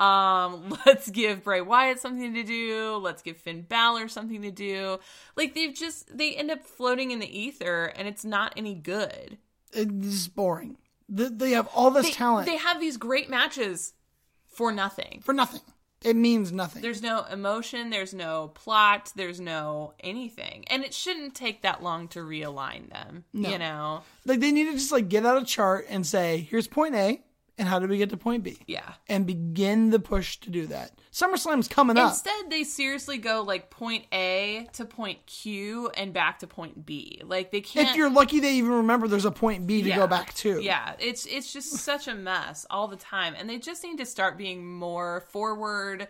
[0.00, 2.96] Um, let's give Bray Wyatt something to do.
[2.96, 4.98] Let's give Finn Balor something to do.
[5.36, 9.38] Like they've just they end up floating in the ether, and it's not any good.
[9.72, 10.78] It's boring.
[11.08, 13.92] They, they have all this They, talent they have these great matches
[14.46, 15.20] for nothing.
[15.24, 15.60] for nothing.
[16.02, 16.82] It means nothing.
[16.82, 20.64] There's no emotion, there's no plot, there's no anything.
[20.68, 24.02] And it shouldn't take that long to realign them, you know?
[24.24, 27.22] like they need to just like get out a chart and say, here's point A,
[27.58, 28.58] and how do we get to point B?
[28.66, 28.92] Yeah.
[29.08, 30.92] And begin the push to do that.
[31.12, 32.10] SummerSlam's coming up.
[32.10, 37.22] Instead, they seriously go like point A to point Q and back to point B.
[37.24, 37.88] Like they can't.
[37.88, 39.96] If you're lucky, they even remember there's a point B to Yeah.
[39.96, 40.60] go back to.
[40.60, 44.06] Yeah, it's it's just such a mess all the time, and they just need to
[44.06, 46.08] start being more forward,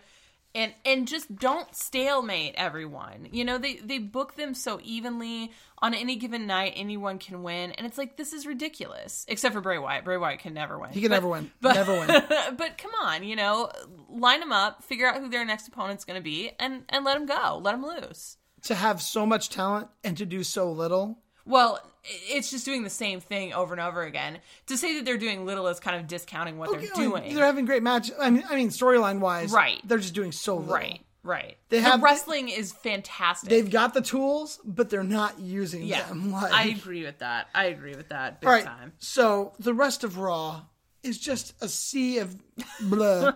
[0.57, 3.29] and and just don't stalemate everyone.
[3.31, 7.71] You know, they they book them so evenly on any given night, anyone can win,
[7.73, 9.25] and it's like this is ridiculous.
[9.29, 10.89] Except for Bray Wyatt, Bray Wyatt can never win.
[10.89, 11.51] He can But- never win.
[11.61, 12.07] but- never win.
[12.57, 13.71] but come on, you know,
[14.09, 17.13] line them up, figure out who their next opponent's going to be, and and let
[17.13, 18.37] them go, let them loose.
[18.63, 21.19] to have so much talent and to do so little.
[21.45, 21.79] Well,
[22.27, 24.39] it's just doing the same thing over and over again.
[24.67, 27.35] To say that they're doing little is kind of discounting what Okay, they're like, doing.
[27.35, 28.15] They're having great matches.
[28.19, 29.79] I mean, I mean, storyline wise, Right.
[29.87, 30.73] They're just doing so little.
[30.73, 31.57] right, right.
[31.69, 33.49] They the have- wrestling is fantastic.
[33.49, 36.31] They've got the tools, but they're not using yeah, them.
[36.31, 37.47] Like, I agree with that.
[37.53, 38.63] I agree with that big all right.
[38.65, 38.93] time.
[38.99, 40.61] So the rest of Raw
[41.03, 42.35] is just a sea of
[42.81, 43.33] blah.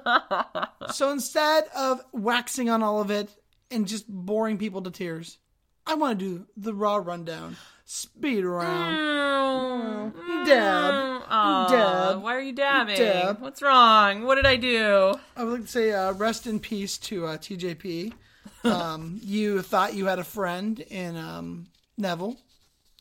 [0.91, 3.29] so instead of waxing on all of it
[3.69, 5.37] and just boring people to tears,
[5.85, 7.55] I want to do the Raw rundown,
[7.91, 10.13] speed round.
[10.45, 11.23] Dab.
[11.27, 12.23] Aw, Dab.
[12.23, 12.95] Why are you dabbing?
[12.95, 13.41] Dab.
[13.41, 14.23] What's wrong?
[14.23, 15.13] What did I do?
[15.35, 18.13] I would like to say uh, rest in peace to uh, TJP.
[18.63, 21.65] Um, you thought you had a friend in um,
[21.97, 22.37] Neville.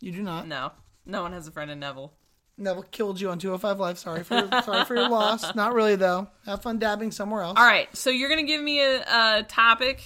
[0.00, 0.48] You do not.
[0.48, 0.72] No,
[1.04, 2.14] no one has a friend in Neville.
[2.56, 3.98] Neville killed you on 205 Live.
[3.98, 5.54] Sorry for sorry for your loss.
[5.54, 6.28] Not really though.
[6.46, 7.58] Have fun dabbing somewhere else.
[7.58, 10.02] All right, so you're gonna give me a, a topic.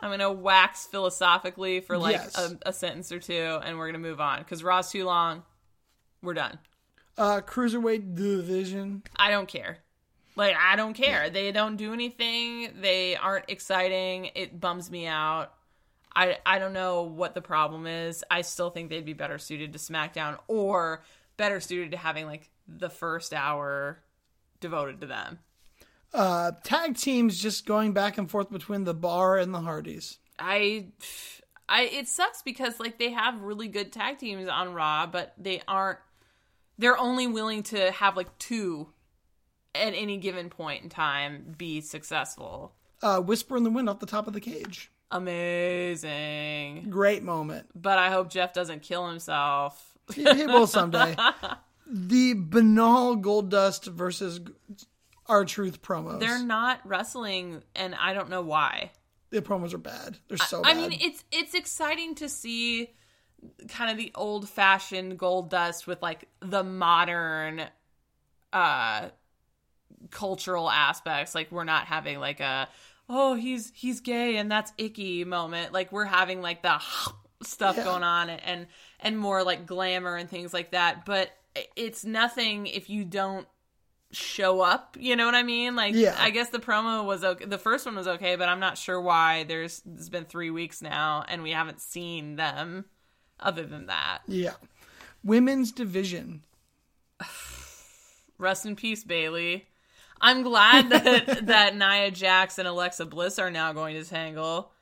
[0.00, 2.38] I'm gonna wax philosophically for like Yes.
[2.38, 5.42] a, a sentence or two, and we're gonna move on because Raw's too long.
[6.22, 6.58] We're done.
[7.16, 9.02] Uh, cruiserweight division.
[9.16, 9.78] I don't care.
[10.36, 11.30] Like I don't care.
[11.30, 12.70] They don't do anything.
[12.80, 14.30] They aren't exciting.
[14.34, 15.52] It bums me out.
[16.14, 18.24] I I don't know what the problem is.
[18.30, 21.04] I still think they'd be better suited to SmackDown or
[21.36, 24.02] better suited to having like the first hour
[24.60, 25.38] devoted to them.
[26.14, 30.18] Uh, tag teams just going back and forth between the Bar and the Hardys.
[30.38, 30.86] I
[31.68, 35.60] I it sucks because like they have really good tag teams on Raw, but they
[35.66, 35.98] aren't
[36.78, 38.88] they're only willing to have like two
[39.74, 42.74] at any given point in time be successful.
[43.02, 44.90] Uh, Whisper in the wind off the top of the cage.
[45.10, 46.90] Amazing.
[46.90, 47.66] Great moment.
[47.74, 49.92] But I hope Jeff doesn't kill himself.
[50.14, 51.16] He, he will someday.
[51.86, 54.40] the banal Goldust versus
[55.26, 56.20] R-Truth promos.
[56.20, 58.90] They're not wrestling and I don't know why.
[59.30, 60.18] the promos are bad.
[60.28, 60.90] They're so I bad.
[60.90, 62.90] mean, it's it's exciting to see
[63.68, 67.62] kind of the old fashioned Goldust with like the modern
[68.52, 69.08] uh
[70.10, 71.34] cultural aspects.
[71.34, 72.68] Like we're not having like a
[73.08, 75.72] oh he's he's gay and that's icky moment.
[75.72, 76.80] Like we're having like the
[77.42, 77.84] stuff Yeah.
[77.84, 78.66] going on and, and
[79.00, 81.04] and more like glamour and things like that.
[81.06, 81.30] But
[81.76, 83.46] it's nothing if you don't
[84.14, 86.14] show up you know what i mean like Yeah.
[86.18, 89.00] i guess the promo was okay the first one was okay but i'm not sure
[89.00, 92.84] why there's it's been three weeks now and we haven't seen them
[93.40, 94.52] other than that yeah.
[95.24, 96.42] Women's division.
[98.38, 99.66] rest in peace bayley
[100.20, 104.72] i'm glad that that nia jax and alexa bliss are now going to tangle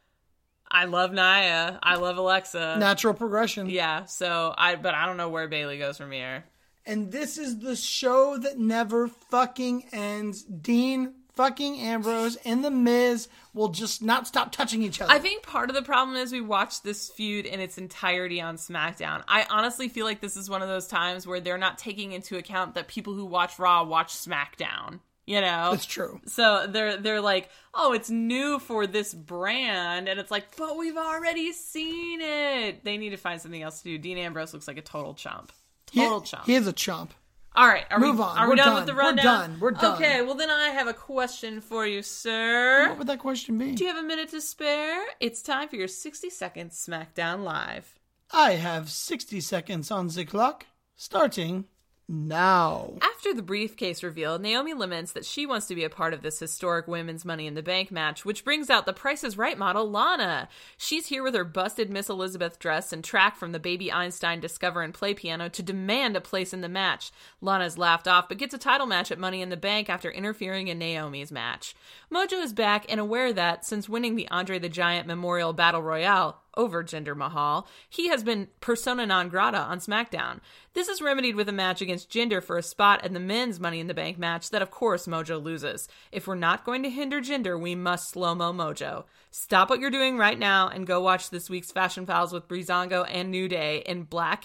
[0.70, 3.68] i love nia i love alexa Natural progression.
[3.68, 6.44] yeah so i but i don't know where bayley goes from here
[6.84, 10.42] And this is the show that never fucking ends.
[10.42, 15.12] Dean fucking Ambrose and The Miz will just not stop touching each other.
[15.12, 18.56] I think part of the problem is we watched this feud in its entirety on
[18.56, 19.22] SmackDown.
[19.28, 22.36] I honestly feel like this is one of those times where they're not taking into
[22.36, 25.00] account that people who watch Raw watch SmackDown.
[25.24, 26.20] You know, That's true.
[26.26, 30.96] So they're they're like, oh, it's new for this brand, and it's like, but we've
[30.96, 32.82] already seen it.
[32.82, 33.98] They need to find something else to do.
[33.98, 35.52] Dean Ambrose looks like a total chump.
[35.94, 36.52] Total he.
[36.52, 37.14] He is a chump.
[37.54, 38.38] All right, are Move we, on.
[38.38, 38.74] Are We're we done, done.
[38.76, 39.24] with the rundown?
[39.24, 39.60] We're done.
[39.60, 39.94] We're done.
[40.02, 42.88] Okay, well then I have a question for you, sir.
[42.88, 43.72] What would that question be?
[43.72, 45.04] Do you have a minute to spare?
[45.20, 47.98] It's time for your 60 second SmackDown Live.
[48.32, 50.64] I have 60 seconds on the clock,
[50.96, 51.66] starting
[52.08, 52.94] now.
[53.00, 56.38] After the briefcase reveal, Naomi laments that she wants to be a part of this
[56.38, 59.90] historic women's Money in the Bank match, which brings out the Price is Right model,
[59.90, 60.48] Lana.
[60.76, 64.82] She's here with her busted Miss Elizabeth dress and track from the Baby Einstein Discover
[64.82, 67.12] and Play piano to demand a place in the match.
[67.40, 70.68] Lana's laughed off, but gets a title match at Money in the Bank after interfering
[70.68, 71.74] in Naomi's match.
[72.12, 76.41] Mojo is back and aware that, since winning the Andre the Giant Memorial Battle Royale,
[76.56, 80.40] over Jinder Mahal, he has been persona non grata on SmackDown.
[80.74, 83.80] This is remedied with a match against Jinder for a spot in the men's Money
[83.80, 85.88] in the Bank match that, of course, Mojo loses.
[86.10, 89.04] If we're not going to hinder Jinder, we must slow mo Mojo.
[89.30, 93.06] Stop what you're doing right now and go watch this week's Fashion Files with Breezango
[93.10, 94.44] and New Day in black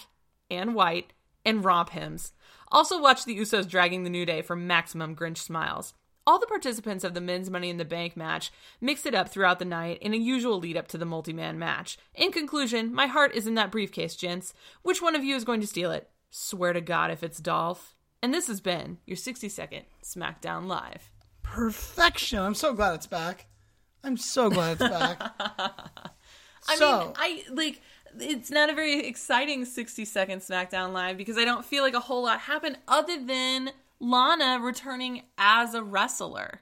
[0.50, 1.12] and white
[1.44, 2.32] and romp hymns.
[2.70, 5.94] Also, watch the Usos dragging the New Day for maximum Grinch smiles.
[6.28, 8.52] All the participants of the men's Money in the Bank match
[8.82, 11.58] mixed it up throughout the night in a usual lead up to the multi man
[11.58, 11.96] match.
[12.14, 14.52] In conclusion, my heart is in that briefcase, gents.
[14.82, 16.10] Which one of you is going to steal it?
[16.30, 17.96] Swear to God if it's Dolph.
[18.22, 21.10] And this has been your 60 second SmackDown Live.
[21.42, 22.40] Perfection.
[22.40, 23.46] I'm so glad it's back.
[24.04, 25.22] I'm so glad it's back.
[26.68, 27.80] I so, mean, I like
[28.20, 32.00] it's not a very exciting 60 second SmackDown Live because I don't feel like a
[32.00, 33.70] whole lot happened other than
[34.00, 36.60] Lana returning as a wrestler.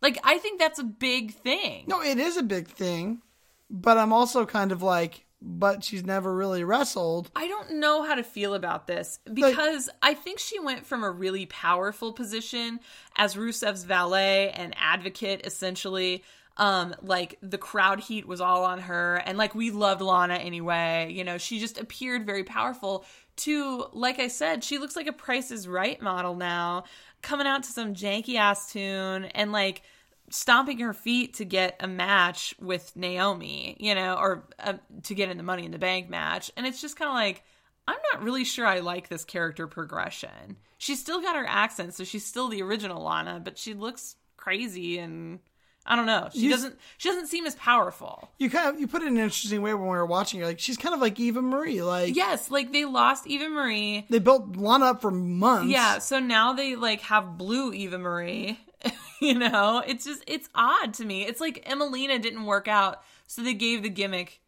[0.00, 1.84] Like, I think that's a big thing.
[1.86, 3.22] no, it is a big thing,
[3.70, 7.30] but I'm also kind of like, but she's never really wrestled.
[7.36, 11.10] I don't know how to feel about this because I think she went from a
[11.10, 12.80] really powerful position
[13.16, 16.24] as Rusev's valet and advocate, essentially.
[16.58, 21.10] Um, like the crowd heat was all on her, and like we loved Lana anyway.
[21.10, 23.04] You know, she just appeared very powerful.
[23.42, 26.84] To like I said, she looks like a Price is Right model now,
[27.22, 29.82] coming out to some janky ass tune and like
[30.30, 34.74] stomping her feet to get a match with Naomi, you know, or uh,
[35.04, 36.50] to get in the Money in the Bank match.
[36.56, 37.42] And it's just kind of like,
[37.86, 40.56] I'm not really sure I like this character progression.
[40.78, 44.98] She's still got her accent, so she's still the original Lana, but she looks crazy
[44.98, 45.40] and
[45.84, 46.28] I don't know.
[46.32, 48.30] She You- doesn't she doesn't seem as powerful.
[48.38, 50.46] You kind of you put it in an interesting way when we were watching her.
[50.46, 51.82] Like she's kind of like Eva Marie.
[51.82, 54.06] Like Yes, like they lost Eva Marie.
[54.10, 55.70] they built Lana up for months.
[55.70, 58.60] Yeah, so now they like have blue Eva Marie.
[59.20, 61.24] you know, it's just it's odd to me.
[61.26, 64.40] It's like Emmalina didn't work out, so they gave the gimmick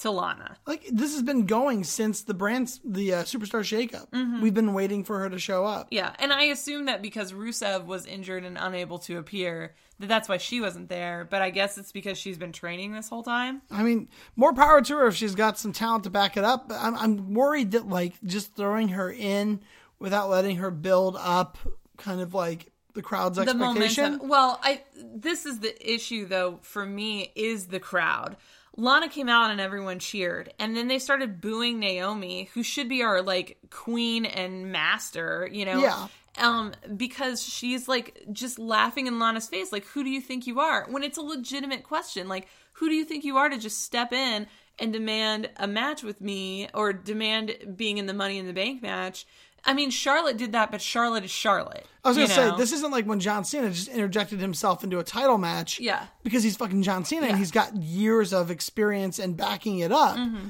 [0.00, 0.56] to Lana.
[0.66, 4.10] like this has been going since the brand's the uh, superstar shakeup.
[4.10, 4.40] Mm-hmm.
[4.40, 5.88] We've been waiting for her to show up.
[5.90, 10.28] Yeah, and I assume that because Rusev was injured and unable to appear, that that's
[10.28, 11.26] why she wasn't there.
[11.28, 13.62] But I guess it's because she's been training this whole time.
[13.70, 16.68] I mean, more power to her if she's got some talent to back it up.
[16.68, 19.60] But I'm, I'm worried that like just throwing her in
[19.98, 21.58] without letting her build up,
[21.98, 24.04] kind of like the crowd's the expectation.
[24.04, 24.28] momentum.
[24.28, 28.36] Well, I this is the issue though for me is the crowd.
[28.80, 33.02] Lana came out and everyone cheered, and then they started booing Naomi, who should be
[33.02, 35.80] our like queen and master, you know.
[35.80, 36.08] Yeah.
[36.38, 40.60] Um, because she's like just laughing in Lana's face, like, who do you think you
[40.60, 40.86] are?
[40.88, 44.12] When it's a legitimate question, like, who do you think you are to just step
[44.12, 44.46] in
[44.78, 48.80] and demand a match with me or demand being in the Money in the Bank
[48.80, 49.26] match?
[49.64, 51.86] I mean, Charlotte did that, but Charlotte is Charlotte.
[52.04, 54.98] I was gonna you say this isn't like when John Cena just interjected himself into
[54.98, 55.78] a title match.
[55.80, 56.06] Yeah.
[56.22, 60.16] because he's fucking John Cena and he's got years of experience and backing it up.
[60.16, 60.48] Mm-hmm.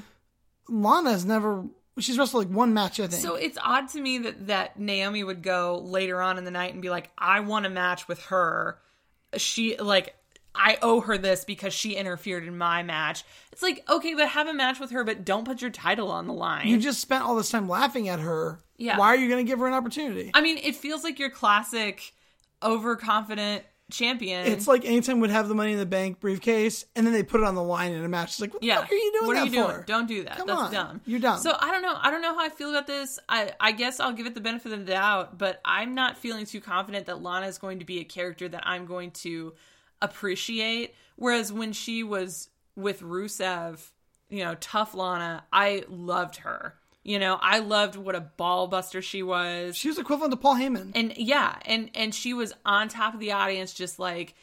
[0.69, 1.65] Lana's never.
[1.99, 3.21] She's wrestled like one match, I think.
[3.21, 6.73] So it's odd to me that that Naomi would go later on in the night
[6.73, 8.79] and be like, "I want a match with her."
[9.37, 10.15] She like
[10.53, 13.23] I owe her this because she interfered in my match.
[13.51, 16.27] It's like, okay, but have a match with her, but don't put your title on
[16.27, 16.67] the line.
[16.67, 18.59] you just spent all this time laughing at her.
[18.77, 18.97] Yeah.
[18.97, 20.31] Why are you going to give her an opportunity?
[20.33, 22.13] I mean, it feels like your classic
[22.63, 24.47] overconfident champion.
[24.47, 27.41] It's like anytime we'd have the money in the bank briefcase and then they put
[27.41, 28.29] it on the line in a match.
[28.29, 28.79] It's like, what the yeah.
[28.79, 29.71] fuck are you doing what are you for?
[29.73, 29.83] doing?
[29.85, 30.37] Don't do that.
[30.37, 30.71] Come That's on.
[30.71, 31.01] dumb.
[31.05, 31.39] You're dumb.
[31.39, 31.95] So I don't know.
[31.99, 33.19] I don't know how I feel about this.
[33.29, 36.45] I I guess I'll give it the benefit of the doubt, but I'm not feeling
[36.45, 39.53] too confident that Lana is going to be a character that I'm going to
[40.01, 40.95] appreciate.
[41.15, 43.79] Whereas when she was with Rusev,
[44.29, 46.75] you know, tough Lana, I loved her.
[47.03, 49.75] You know, I loved what a ball buster she was.
[49.75, 50.91] She was equivalent to Paul Heyman.
[50.93, 54.35] and yeah, and and she was on top of the audience just like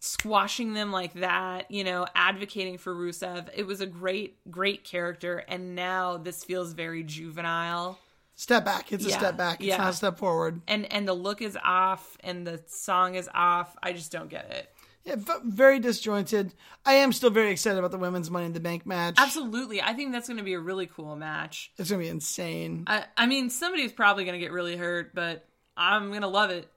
[0.00, 3.48] squashing them like that, you know, advocating for Rusev.
[3.54, 7.98] It was a great great character and now this feels very juvenile.
[8.34, 8.92] step back.
[8.92, 9.60] It's a step back.
[9.60, 9.76] It's yeah.
[9.76, 10.62] not a step forward.
[10.66, 13.76] And and the look is off and the song is off.
[13.82, 14.74] I just don't get it.
[15.04, 16.52] Yeah, very disjointed.
[16.84, 19.14] I am still very excited about the women's Money in the Bank match.
[19.18, 19.80] Absolutely.
[19.80, 21.72] I think that's going to be a really cool match.
[21.78, 22.84] It's gonna be insane.
[22.86, 25.46] I I mean, somebody's probably going to get really hurt, but
[25.76, 26.68] I'm going to love it.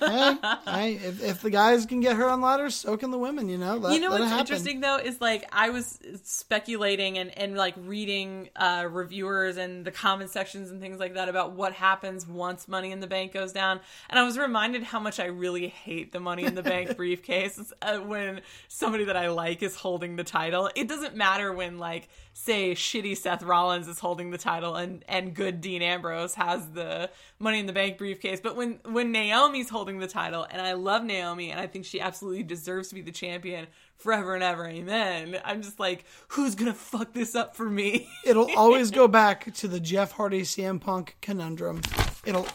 [0.00, 0.36] Hey,
[0.66, 3.48] hey, if, if the guys can get her on ladders, so can the women.
[3.48, 7.56] You know, let, you know what's interesting though is like I was speculating and, and
[7.56, 12.26] like reading uh, reviewers and the comment sections and things like that about what happens
[12.26, 15.68] once Money in the Bank goes down, and I was reminded how much I really
[15.68, 20.16] hate the Money in the Bank briefcase uh, when somebody that I like is holding
[20.16, 20.70] the title.
[20.74, 25.34] It doesn't matter when like say shitty Seth Rollins is holding the title and and
[25.34, 29.12] good Dean Ambrose has the Money in the Bank briefcase, but when when
[29.46, 32.96] Naomi's holding the title, and I love Naomi, and I think she absolutely deserves to
[32.96, 35.38] be the champion forever and ever, amen.
[35.44, 38.08] I'm just like, who's gonna fuck this up for me?
[38.24, 41.80] It'll always go back to the Jeff Hardy CM Punk conundrum.
[42.24, 42.48] It'll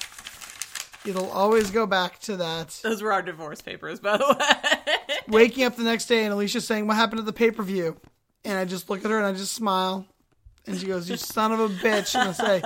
[1.06, 2.78] it'll always go back to that.
[2.84, 5.16] Those were our divorce papers, by the way.
[5.30, 7.96] Waking up the next day and Alicia saying, "What happened at the pay per view?"
[8.44, 10.06] And I just look at her and I just smile,
[10.68, 12.62] and she goes, "You son of a bitch!" And I say,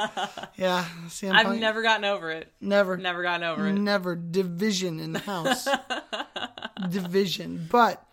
[0.57, 2.51] "Yeah, CM I've never gotten over it.
[2.61, 3.73] never Never gotten over it.
[3.73, 5.67] never division in the house
[6.89, 8.05] division but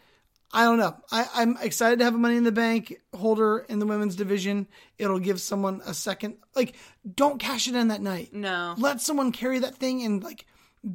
[0.52, 3.78] i don't know I, i'm excited to have a money in the bank holder in
[3.80, 4.66] the women's division
[4.98, 6.76] it'll give someone a second like
[7.16, 8.74] don't cash it in that night No.
[8.78, 10.46] let someone carry that thing and like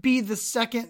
[0.01, 0.89] be the second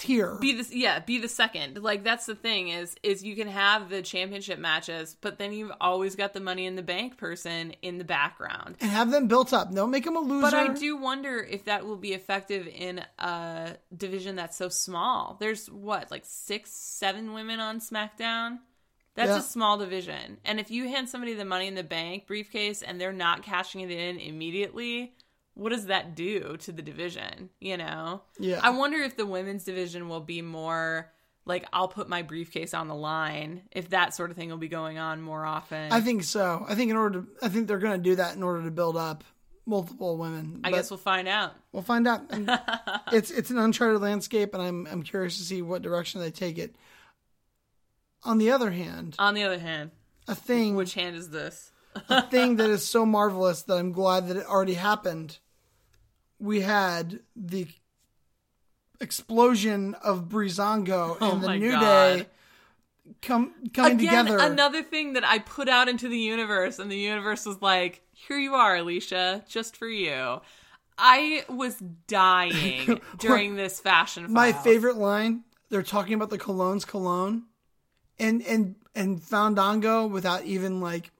[0.00, 0.36] tier.
[0.40, 1.80] Be the yeah be the second.
[1.82, 5.70] Like that's the thing is is you can have the championship matches but then you've
[5.80, 8.76] always got the money in the bank person in the background.
[8.80, 9.72] And have them built up.
[9.72, 13.04] Don't make them a loser but i do wonder if that will be effective in
[13.18, 15.36] a division that's so small.
[15.38, 18.58] There's what like six seven women on smackdown?
[19.16, 19.38] That's Yeah.
[19.38, 20.38] a small division.
[20.44, 23.80] And if you hand somebody the money in the bank briefcase and they're not cashing
[23.82, 25.14] it in immediately
[25.54, 28.60] what does that do to the division you know Yeah.
[28.62, 31.10] i wonder if the women's division will be more
[31.44, 34.68] like i'll put my briefcase on the line if that sort of thing will be
[34.68, 37.78] going on more often i think so i think in order to i think they're
[37.78, 39.24] going to do that in order to build up
[39.66, 42.22] multiple women I guess we'll find out We'll find out.
[43.12, 46.58] It's it's an uncharted landscape, and I'm I'm curious to see what direction they take
[46.58, 46.74] it.
[48.24, 49.92] On the other hand, on the other hand
[50.26, 51.70] a thing which hand is this
[52.08, 55.38] a thing that is so marvelous that I'm glad that it already happened.
[56.38, 57.66] We had the
[59.00, 61.80] explosion of Breezango Oh and the New God.
[62.18, 62.26] Day
[63.22, 64.38] come coming Again, together.
[64.38, 68.38] another thing that I put out into the universe, and the universe was like, "Here
[68.38, 70.40] you are, Alicia, just for you."
[70.98, 71.76] I was
[72.06, 74.30] dying during this fashion.
[74.32, 77.44] My favorite line, they're talking about the cologne's cologne.
[78.18, 81.10] And and and Fandango without even like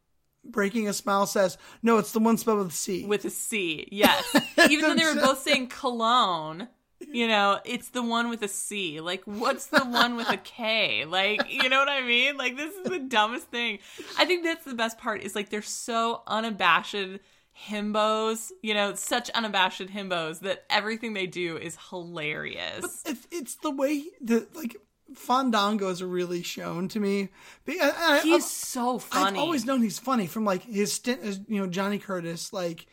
[0.45, 3.89] breaking a smile says, "No, it's the one spelled with a C." with a C.
[3.91, 4.25] Yes,
[4.71, 6.69] even though they were both saying cologne.
[7.13, 9.01] You know, it's the one with a C.
[9.01, 11.07] Like, what's the one with a K?
[11.07, 12.37] Like, you know what I mean?
[12.37, 13.79] Like, this is the dumbest thing.
[14.19, 17.21] I think that's the best part is like they're so unabashed
[17.69, 23.03] himbos, you know, such unabashed himbos that everything they do is hilarious.
[23.07, 24.77] It's, it's the way that like
[25.15, 27.29] Fandango is really shown to me.
[27.69, 31.41] I- I- He's I've- so I've always known he's funny from like his stint as
[31.49, 32.87] you know Johnny Curtis, like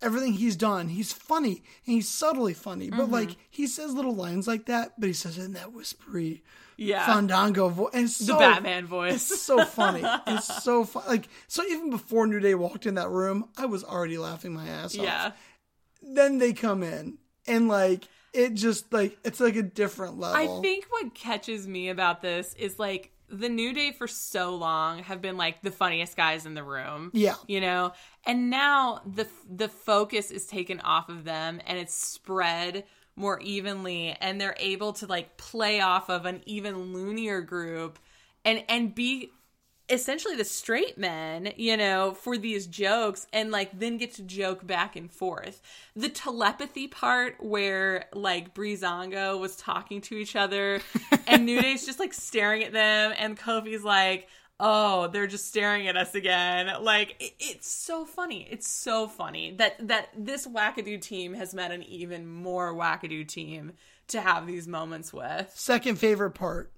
[0.00, 0.88] everything he's done.
[0.88, 2.98] He's funny and he's subtly funny, Mm-hmm.
[2.98, 6.42] but like he says little lines like that, but he says it in that whispery
[6.76, 7.04] yeah.
[7.06, 7.90] Fandango voice.
[7.94, 9.30] And the so, Batman voice.
[9.30, 10.04] It's so funny.
[10.28, 11.02] It's so fun.
[11.08, 14.68] Like so, even before New Day walked in that room, I was already laughing my
[14.68, 15.04] ass off.
[15.04, 15.32] Yeah.
[16.02, 17.18] Then they come in
[17.48, 20.36] and like it just like it's like a different level.
[20.36, 25.02] I think what catches me about this is like the New Day for so long
[25.02, 27.10] have been like the funniest guys in the room.
[27.12, 27.34] Yeah.
[27.46, 27.92] You know,
[28.24, 32.84] and now the the focus is taken off of them and it's spread
[33.16, 37.98] more evenly and they're able to like play off of an even loonier group
[38.44, 39.32] and and be
[39.90, 44.66] essentially the straight men, you know, for these jokes and like then get to joke
[44.66, 45.62] back and forth.
[45.96, 50.80] The telepathy part where like Breezango was talking to each other
[51.26, 54.28] and New Day's just like staring at them and Kofi's like,
[54.60, 56.70] oh, they're just staring at us again.
[56.82, 58.46] Like it, it's so funny.
[58.50, 63.72] It's so funny that that this wackadoo team has met an even more wackadoo team
[64.08, 65.50] to have these moments with.
[65.54, 66.72] Second favorite part,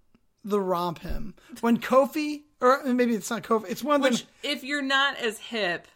[0.44, 3.66] the romp him when Kofi, or maybe it's not Kofi.
[3.68, 4.28] It's one of Which, them.
[4.42, 5.86] if you're not as hip,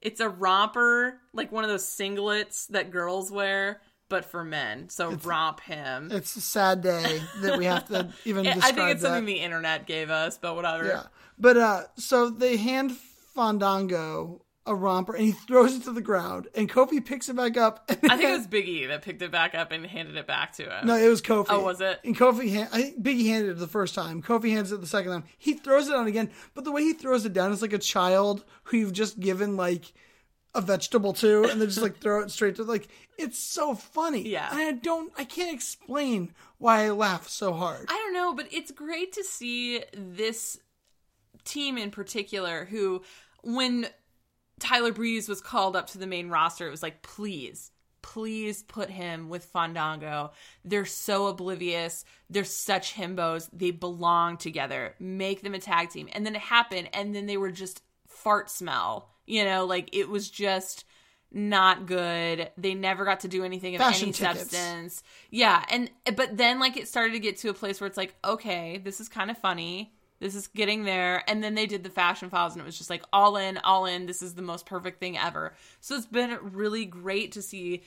[0.00, 4.88] It's a romper, like one of those singlets that girls wear, but for men.
[4.90, 6.10] So romp him.
[6.12, 9.08] It's a sad day that we have to even I describe think it's that.
[9.08, 10.86] something the internet gave us, but whatever.
[10.86, 11.02] Yeah.
[11.38, 12.92] But uh so they hand
[13.34, 17.56] Fandango a romper and he throws it to the ground and Kofi picks it back
[17.56, 20.16] up and I think it was Big E that picked it back up and handed
[20.16, 20.86] it back to him.
[20.86, 21.46] No, it was Kofi.
[21.50, 22.00] Oh, was it?
[22.02, 24.22] And Kofi, hand, I think Biggie handed it the first time.
[24.22, 25.24] Kofi hands it the second time.
[25.38, 27.78] He throws it on again, but the way he throws it down is like a
[27.78, 29.92] child who you've just given like
[30.54, 32.88] a vegetable to, and then just like throw it straight to like
[33.18, 34.28] it's so funny.
[34.28, 34.48] Yeah.
[34.50, 37.86] and I don't, I can't explain why I laugh so hard.
[37.88, 40.58] I don't know, but it's great to see this
[41.44, 43.02] team in particular who,
[43.42, 43.88] when
[44.60, 47.70] Tyler Breeze was called up to the main roster, it was like, please,
[48.02, 50.30] please put him with Fandango.
[50.64, 52.04] They're so oblivious.
[52.28, 53.48] They're such himbos.
[53.52, 54.94] They belong together.
[54.98, 56.08] Make them a tag team.
[56.12, 59.10] And then it happened, and then they were just fart smell.
[59.26, 60.84] You know, like it was just
[61.32, 62.50] not good.
[62.56, 64.40] They never got to do anything of Fashion any tickets.
[64.40, 65.02] substance.
[65.30, 68.14] Yeah, and but then like it started to get to a place where it's like,
[68.24, 69.92] okay, this is kind of funny.
[70.24, 71.22] This is getting there.
[71.28, 73.84] And then they did the fashion files and it was just like all in, all
[73.84, 74.06] in.
[74.06, 75.52] This is the most perfect thing ever.
[75.80, 77.82] So it's been really great to see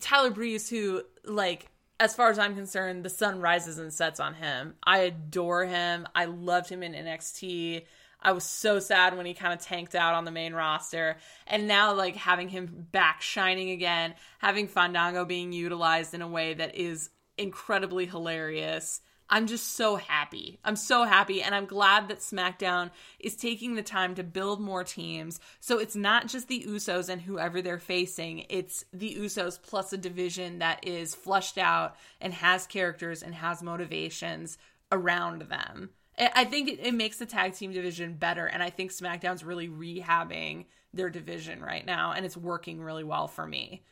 [0.00, 1.70] Tyler Breeze, who like
[2.00, 4.74] as far as I'm concerned, the sun rises and sets on him.
[4.82, 6.08] I adore him.
[6.12, 7.84] I loved him in NXT.
[8.20, 11.18] I was so sad when he kind of tanked out on the main roster.
[11.46, 16.52] And now, like, having him back shining again, having Fandango being utilized in a way
[16.54, 19.02] that is incredibly hilarious.
[19.28, 20.58] I'm just so happy.
[20.64, 21.42] I'm so happy.
[21.42, 25.40] And I'm glad that SmackDown is taking the time to build more teams.
[25.60, 29.98] So it's not just the Usos and whoever they're facing, it's the Usos plus a
[29.98, 34.58] division that is flushed out and has characters and has motivations
[34.92, 35.90] around them.
[36.18, 38.46] I think it, makes the tag team division better.
[38.46, 40.64] And I think SmackDown's really rehabbing
[40.94, 42.12] their division right now.
[42.12, 43.82] And it's working really well for me.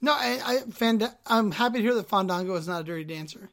[0.00, 3.50] No, I, I I'm happy to hear that Fandango is not a dirty dancer.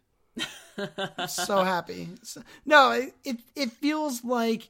[1.27, 2.09] So happy.
[2.23, 4.69] So- no, it, it it feels like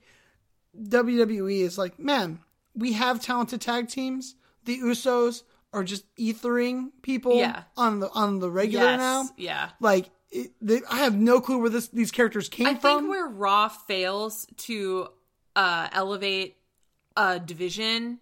[0.79, 2.39] WWE is like, man,
[2.75, 4.35] we have talented tag teams.
[4.65, 5.43] The Usos
[5.73, 7.63] are just ethering people Yeah.
[7.75, 8.99] on the on the regular Yes.
[8.99, 9.29] now.
[9.37, 9.69] Yeah.
[9.79, 12.89] Like it, they, I have no clue where this these characters came I from.
[12.91, 15.07] I think where Raw fails to
[15.55, 16.57] uh, elevate
[17.15, 18.19] a division,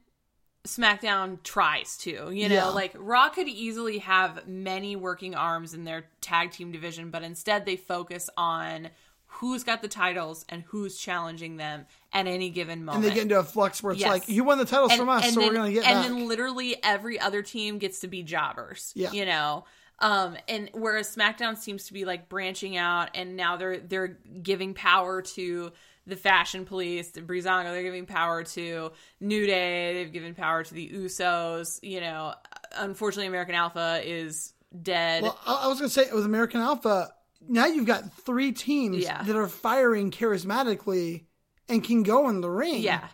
[0.66, 2.32] SmackDown tries to.
[2.32, 2.66] You know, Yeah.
[2.68, 7.66] like Raw could easily have many working arms in their tag team division, but instead
[7.66, 8.90] they focus on
[9.28, 13.04] who's got the titles and who's challenging them at any given moment.
[13.04, 14.10] and they get into a flux where it's Yes.
[14.10, 16.08] like, you won the titles from us, so then, we're gonna get and back.
[16.08, 18.94] then literally every other team gets to be jobbers.
[18.96, 19.12] Yeah.
[19.12, 19.66] You know?
[20.00, 24.74] Um, and whereas SmackDown seems to be like branching out and now they're they're giving
[24.74, 25.72] power to
[26.08, 30.74] the fashion police, the Breezango, they're giving power to New Day, they've given power to
[30.74, 32.34] the Usos, you know.
[32.78, 35.24] Unfortunately American Alpha is dead.
[35.24, 37.10] Well, I, was gonna say with American Alpha,
[37.48, 39.24] now you've got three teams Yeah.
[39.24, 41.26] that are firing charismatically
[41.70, 42.82] and can go in the ring.
[42.82, 43.08] yeah.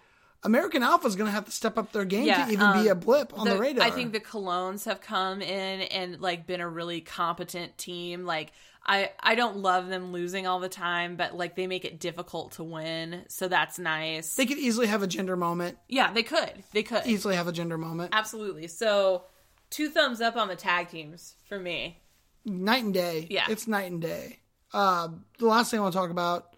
[0.43, 2.97] American Alpha is gonna have to step up their game Yeah, to even be um,
[2.97, 3.85] a blip on the, the- radar.
[3.85, 8.25] I think the Colognes have come in and like been a really competent team.
[8.25, 8.51] Like
[8.85, 12.53] I I don't love them losing all the time, but like they make it difficult
[12.53, 14.35] to win, so that's nice.
[14.35, 15.77] they could easily have a Jinder moment.
[15.87, 16.63] yeah, they could.
[16.73, 17.05] They could.
[17.05, 18.09] Easily have a Jinder moment.
[18.13, 18.67] Absolutely.
[18.67, 19.23] So
[19.69, 21.99] two thumbs up on the tag teams for me.
[22.43, 23.27] Night and day.
[23.29, 23.45] Yeah.
[23.49, 24.39] it's night and day.
[24.73, 26.55] Uh, the last thing I want to talk about: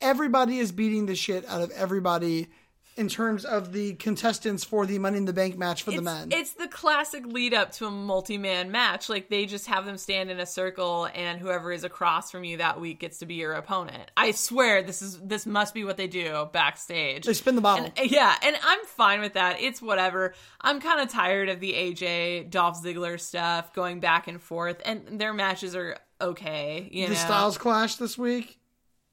[0.00, 2.48] everybody is beating the shit out of everybody
[2.96, 6.28] in terms of the contestants for the Money in the Bank match for the men.
[6.30, 9.08] it's the classic lead up to a multi man match.
[9.08, 12.58] Like they just have them stand in a circle, and whoever is across from you
[12.58, 14.10] that week gets to be your opponent.
[14.16, 17.24] I swear this is this must be what they do backstage.
[17.24, 17.90] they spin the bottle.
[17.96, 19.60] And- yeah, and I'm fine with that.
[19.60, 20.34] It's whatever.
[20.60, 25.20] I'm kind of tired of the AJ Dolph Ziggler stuff going back and forth, and
[25.20, 26.88] their matches are okay.
[26.90, 28.58] You the know, Styles clash this week,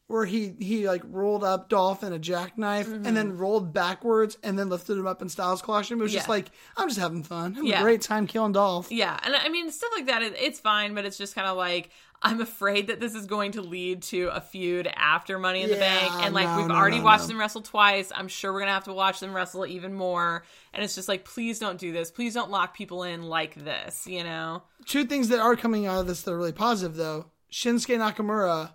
[0.09, 4.57] where he he like rolled up Dolph in a jackknife and then rolled backwards and
[4.57, 5.99] then lifted him up and Styles clashed him.
[5.99, 6.31] It was just Mm-hmm.
[6.31, 7.57] Like I'm just having fun.
[7.63, 7.79] Yeah.
[7.79, 8.91] a great time killing Dolph.
[8.91, 10.23] Yeah, and I mean stuff like that.
[10.23, 11.91] it- It's fine, but it's just kind of like
[12.21, 15.77] I'm afraid that this is going to lead to a feud after Money in the
[15.77, 18.11] Bank, and like no, we've no, already no, watched them wrestle twice.
[18.13, 20.43] I'm sure we're gonna have to watch them wrestle even more,
[20.73, 22.09] and it's just like please don't do this.
[22.11, 24.05] Please don't lock people in like this.
[24.07, 24.63] You know?
[24.85, 28.71] Two things that are coming out of this that are really positive though: Shinsuke Nakamura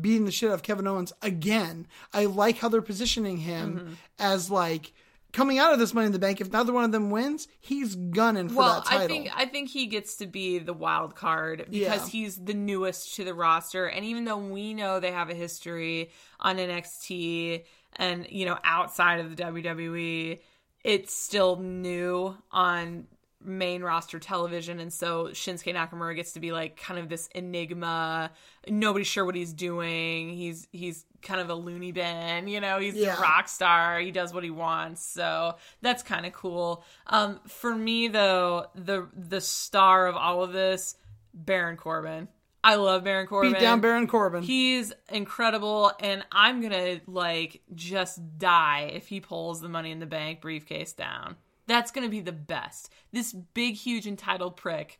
[0.00, 1.86] beating the shit out of Kevin Owens again.
[2.12, 3.92] I like how they're positioning him Mm-hmm.
[4.18, 4.92] as like
[5.32, 6.40] coming out of this Money in the Bank.
[6.40, 9.04] If neither one of them wins, he's gunning for well, that title.
[9.04, 12.06] I think I think he gets to be the wild card because Yeah.
[12.08, 16.10] he's the newest to the roster, and even though we know they have a history
[16.40, 17.64] on NXT
[17.96, 20.40] and you know outside of the WWE,
[20.84, 23.06] it's still new on
[23.44, 28.30] main roster television and so Shinsuke Nakamura gets to be like kind of this enigma.
[28.66, 30.30] Nobody's sure what he's doing.
[30.30, 32.78] He's he's kind of a loony bin you know?
[32.80, 33.16] He's Yeah.
[33.16, 34.00] a rock star.
[34.00, 35.04] He does what he wants.
[35.04, 36.84] So that's kind of cool.
[37.06, 40.96] Um for me though the the star of all of this
[41.32, 42.28] Baron Corbin.
[42.64, 44.42] I love Baron Corbin Beat down Baron Corbin.
[44.42, 50.06] He's incredible, and I'm gonna like just die if he pulls the Money in the
[50.06, 51.36] Bank briefcase down.
[51.68, 52.90] That's gonna be the best.
[53.12, 54.98] This big, huge, entitled prick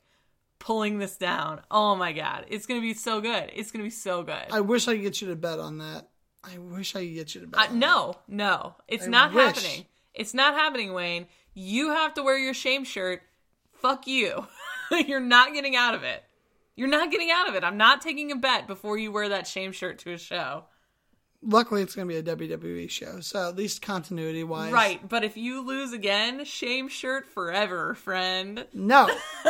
[0.58, 1.60] pulling this down.
[1.70, 3.50] Oh my god, it's gonna be so good.
[3.54, 4.46] It's gonna be so good.
[4.50, 6.08] I wish I could get you to bet on that.
[6.44, 7.70] I wish I could get you to bet.
[7.70, 9.44] Uh, no, no, it's I not wish.
[9.44, 9.86] happening.
[10.14, 11.26] It's not happening, Wayne.
[11.54, 13.22] You have to wear your shame shirt.
[13.72, 14.46] Fuck you.
[14.90, 16.22] You're not getting out of it.
[16.76, 17.64] You're not getting out of it.
[17.64, 20.64] I'm not taking a bet before you wear that shame shirt to a show.
[21.40, 25.22] Luckily, it's going to be a WWE show, so at least continuity wise, Right, but
[25.22, 28.66] if you lose again, shame shirt forever, friend.
[28.72, 29.08] No,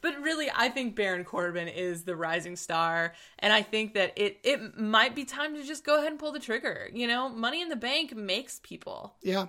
[0.00, 4.38] But really, I think Baron Corbin is the rising star, and I think that it
[4.42, 6.88] it might be time to just go ahead and pull the trigger.
[6.92, 9.14] You know, Money in the Bank makes people.
[9.22, 9.46] yeah,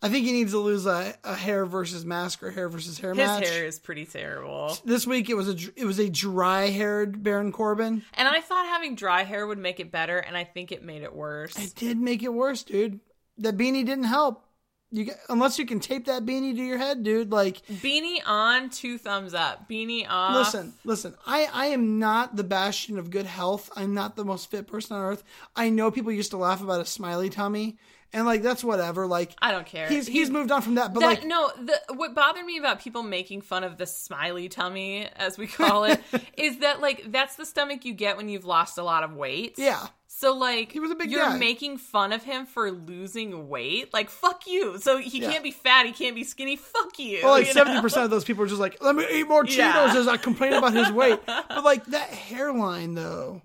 [0.00, 3.10] I think he needs to lose a, a hair versus mask or hair versus hair
[3.10, 3.48] His match.
[3.48, 7.50] hair is pretty terrible, This week it was a it was a dry haired Baron
[7.52, 8.02] Corbin.
[8.14, 11.02] and I thought having dry hair would make it better, and I think it made
[11.02, 11.58] it worse.
[11.58, 13.00] It did make it worse, dude.
[13.38, 14.44] That beanie didn't help.
[14.90, 17.30] You unless you can tape that beanie to your head, dude.
[17.30, 19.68] Like, Beanie on, two thumbs up.
[19.68, 20.34] Beanie off.
[20.34, 21.14] listen, listen.
[21.26, 23.68] I I am not the bastion of good health.
[23.76, 25.24] I'm not the most fit person on earth.
[25.54, 27.76] I know people used to laugh about a smiley tummy,
[28.12, 29.06] and like that's whatever.
[29.06, 29.88] Like, I don't care.
[29.88, 30.94] he's he's moved on from that.
[30.94, 34.48] But That, like, no, the, what bothered me about people making fun of the smiley
[34.48, 36.00] tummy, as we call it,
[36.36, 39.54] is that like that's the stomach you get when you've lost a lot of weight.
[39.58, 41.36] yeah, So like He was a big you're guy.
[41.38, 43.92] making fun of him for losing weight.
[43.92, 44.78] Like fuck you.
[44.78, 45.30] So he Yeah.
[45.30, 45.86] can't be fat.
[45.86, 46.56] He can't be skinny.
[46.56, 47.20] Fuck you.
[47.22, 49.56] well, like seventy percent of those people are just like, let me eat more Cheetos
[49.56, 49.94] Yeah.
[49.96, 51.20] as I complain about his weight.
[51.26, 53.42] But like that hairline though.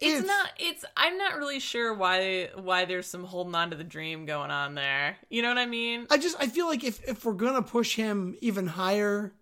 [0.00, 0.50] It's It's- not.
[0.58, 0.84] It's.
[0.96, 2.50] I'm not really sure why.
[2.54, 5.16] Why there's some holding on to the dream going on there.
[5.28, 6.06] You know what I mean?
[6.10, 9.32] I just I feel like if if we're gonna push him even higher,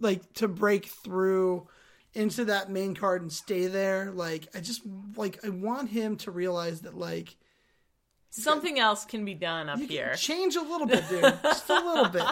[0.00, 1.66] like to break through
[2.14, 4.82] into that main card and stay there, like I just
[5.16, 7.36] like I want him to realize that like
[8.30, 10.14] Something else can be done up here.
[10.16, 12.24] change a little bit, dude, just a little bit.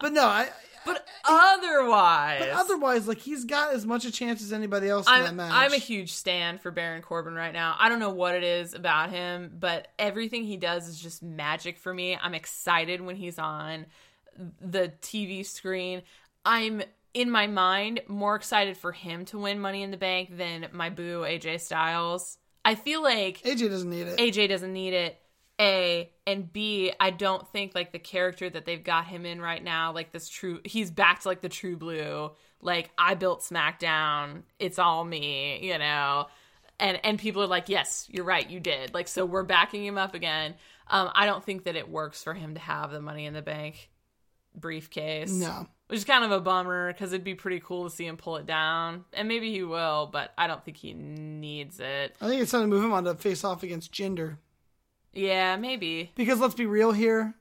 [0.00, 0.48] But no, I.
[0.84, 5.12] But otherwise, But otherwise, like he's got as much a chance as anybody else in
[5.12, 5.52] that I'm, match.
[5.54, 7.76] I'm a huge stand for Baron Corbin right now.
[7.78, 11.78] I don't know what it is about him, but everything he does is just magic
[11.78, 12.18] for me.
[12.20, 13.86] I'm excited when he's on
[14.60, 16.02] the TV screen.
[16.44, 16.82] I'm
[17.14, 20.90] in my mind more excited for him to win Money in the Bank than my
[20.90, 22.38] boo AJ Styles.
[22.64, 24.18] I feel like AJ doesn't need it.
[24.18, 25.18] AJ doesn't need it.
[25.62, 29.62] A and B, I don't think like the character that they've got him in right
[29.62, 32.32] now, like this true, he's back to like the true blue.
[32.60, 36.26] Like I built SmackDown, it's all me, you know.
[36.80, 38.92] And and people are like, yes, you're right, you did.
[38.92, 40.56] Like so, we're backing him up again.
[40.88, 43.42] Um, I don't think that it works for him to have the Money in the
[43.42, 43.88] Bank
[44.56, 45.30] briefcase.
[45.30, 45.68] No.
[45.86, 48.36] Which is kind of a bummer because it'd be pretty cool to see him pull
[48.36, 49.04] it down.
[49.12, 52.16] And maybe he will, but I don't think he needs it.
[52.20, 54.38] I think it's time to move him on to face off against Jinder.
[55.12, 56.10] Yeah, maybe.
[56.14, 57.34] Because let's be real here,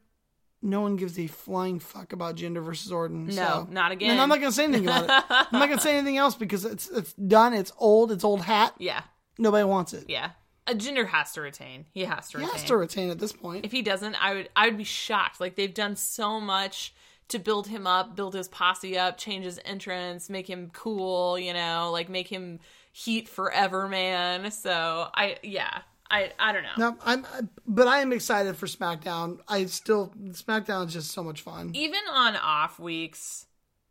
[0.61, 3.27] no one gives a flying fuck about Jinder versus Orton.
[3.27, 3.67] No, so.
[3.71, 4.11] not again.
[4.11, 5.09] And I'm not gonna say anything about it.
[5.29, 7.53] I'm not gonna say anything else because it's it's done.
[7.53, 8.11] It's old.
[8.11, 8.73] It's old hat.
[8.77, 9.01] Yeah,
[9.37, 10.05] Nobody wants it.
[10.09, 10.31] yeah.
[10.67, 11.85] A Jinder has to retain.
[11.91, 12.57] He has to He retain.
[12.59, 13.65] has to retain at this point.
[13.65, 15.39] If he doesn't, I would I would be shocked.
[15.41, 16.93] Like they've done so much
[17.29, 21.53] to build him up, build his posse up, change his entrance, make him cool, you
[21.53, 22.59] know, like make him
[22.91, 24.51] heat forever, man.
[24.51, 25.81] So I yeah.
[26.11, 26.69] I I don't know.
[26.77, 27.25] No, I'm,
[27.65, 29.39] but I am excited for SmackDown.
[29.47, 31.71] I still SmackDown is just so much fun.
[31.73, 33.47] Even on off weeks,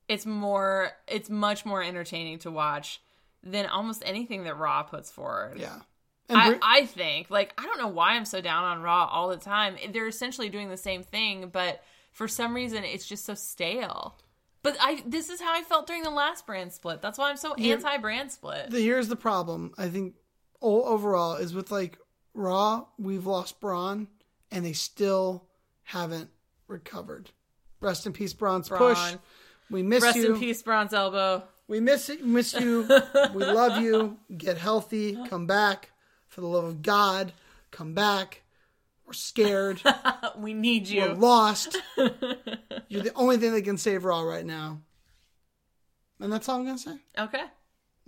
[0.06, 3.00] it's more it's much more entertaining to watch
[3.42, 5.58] than almost anything that Raw puts forward.
[5.58, 5.78] Yeah,
[6.28, 9.38] I, I think like I don't know why I'm so down on Raw all the
[9.38, 9.76] time.
[9.90, 14.18] They're essentially doing the same thing, but for some reason it's just so stale.
[14.62, 17.00] But I this is how I felt during the last brand split.
[17.00, 18.68] That's why I'm so anti brand split.
[18.68, 19.72] the, here's the problem.
[19.78, 20.16] I think
[20.60, 21.98] overall is with like
[22.34, 24.08] Raw, we've lost Braun,
[24.50, 25.46] and they still
[25.82, 26.30] haven't
[26.68, 27.30] recovered.
[27.80, 29.14] Rest in peace, Braun's push.
[29.70, 30.22] We miss Rest you.
[30.22, 31.44] Rest in peace, Braun's Elbow.
[31.68, 32.24] We miss it.
[32.24, 32.82] Miss you.
[33.34, 34.18] we love you.
[34.36, 35.16] Get healthy.
[35.28, 35.90] Come back.
[36.26, 37.32] For the love of God,
[37.70, 38.42] come back.
[39.06, 39.80] We're scared.
[40.38, 41.02] We need you.
[41.02, 41.76] We're lost.
[41.96, 44.80] You're the only thing that can save Raw right now.
[46.20, 46.96] And that's all I'm gonna say.
[47.18, 47.42] Okay.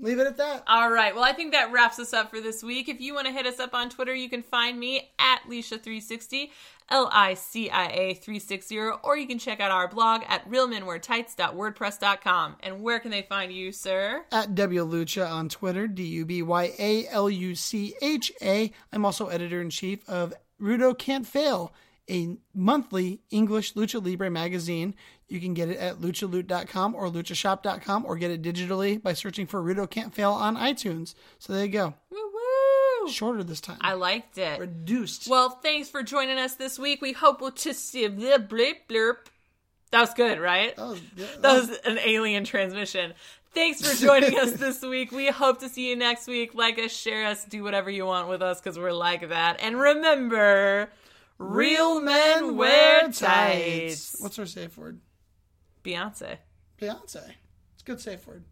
[0.02, 0.64] Leave it at that.
[0.66, 1.14] All right.
[1.14, 2.88] Well, I think that wraps us up for this week.
[2.88, 6.50] If you want to hit us up on Twitter, you can find me at Licia360,
[6.90, 12.56] L I C I A 360, or you can check out our blog at realmenweartights.wordpress.com.
[12.60, 14.24] And where can they find you, sir?
[14.32, 18.72] At W Lucha on Twitter, D U B Y A L U C H A.
[18.92, 21.72] I'm also editor in chief of Rudo Can't Fail,
[22.10, 24.96] a monthly English Lucha Libre magazine.
[25.32, 29.62] You can get it at luchaloot.com or luchashop.com or get it digitally by searching for
[29.62, 31.14] Rudo Can't Fail on iTunes.
[31.38, 31.94] So there you go.
[32.10, 33.08] Woo woo!
[33.10, 33.78] Shorter this time.
[33.80, 34.60] I liked it.
[34.60, 35.28] Reduced.
[35.28, 37.00] Well, thanks for joining us this week.
[37.00, 39.16] We hope we'll just see blip blip blurp.
[39.90, 40.76] That was good, right?
[40.76, 43.14] that was, yeah, That was an alien transmission.
[43.54, 45.12] Thanks for joining us this week.
[45.12, 46.54] We hope to see you next week.
[46.54, 49.60] Like us, share us, do whatever you want with us because we're like that.
[49.62, 50.90] And remember,
[51.38, 54.16] real men wear tights.
[54.20, 55.00] What's our safe word?
[55.84, 56.38] Beyonce.
[56.80, 57.34] Beyonce.
[57.74, 58.44] It's a good safe word.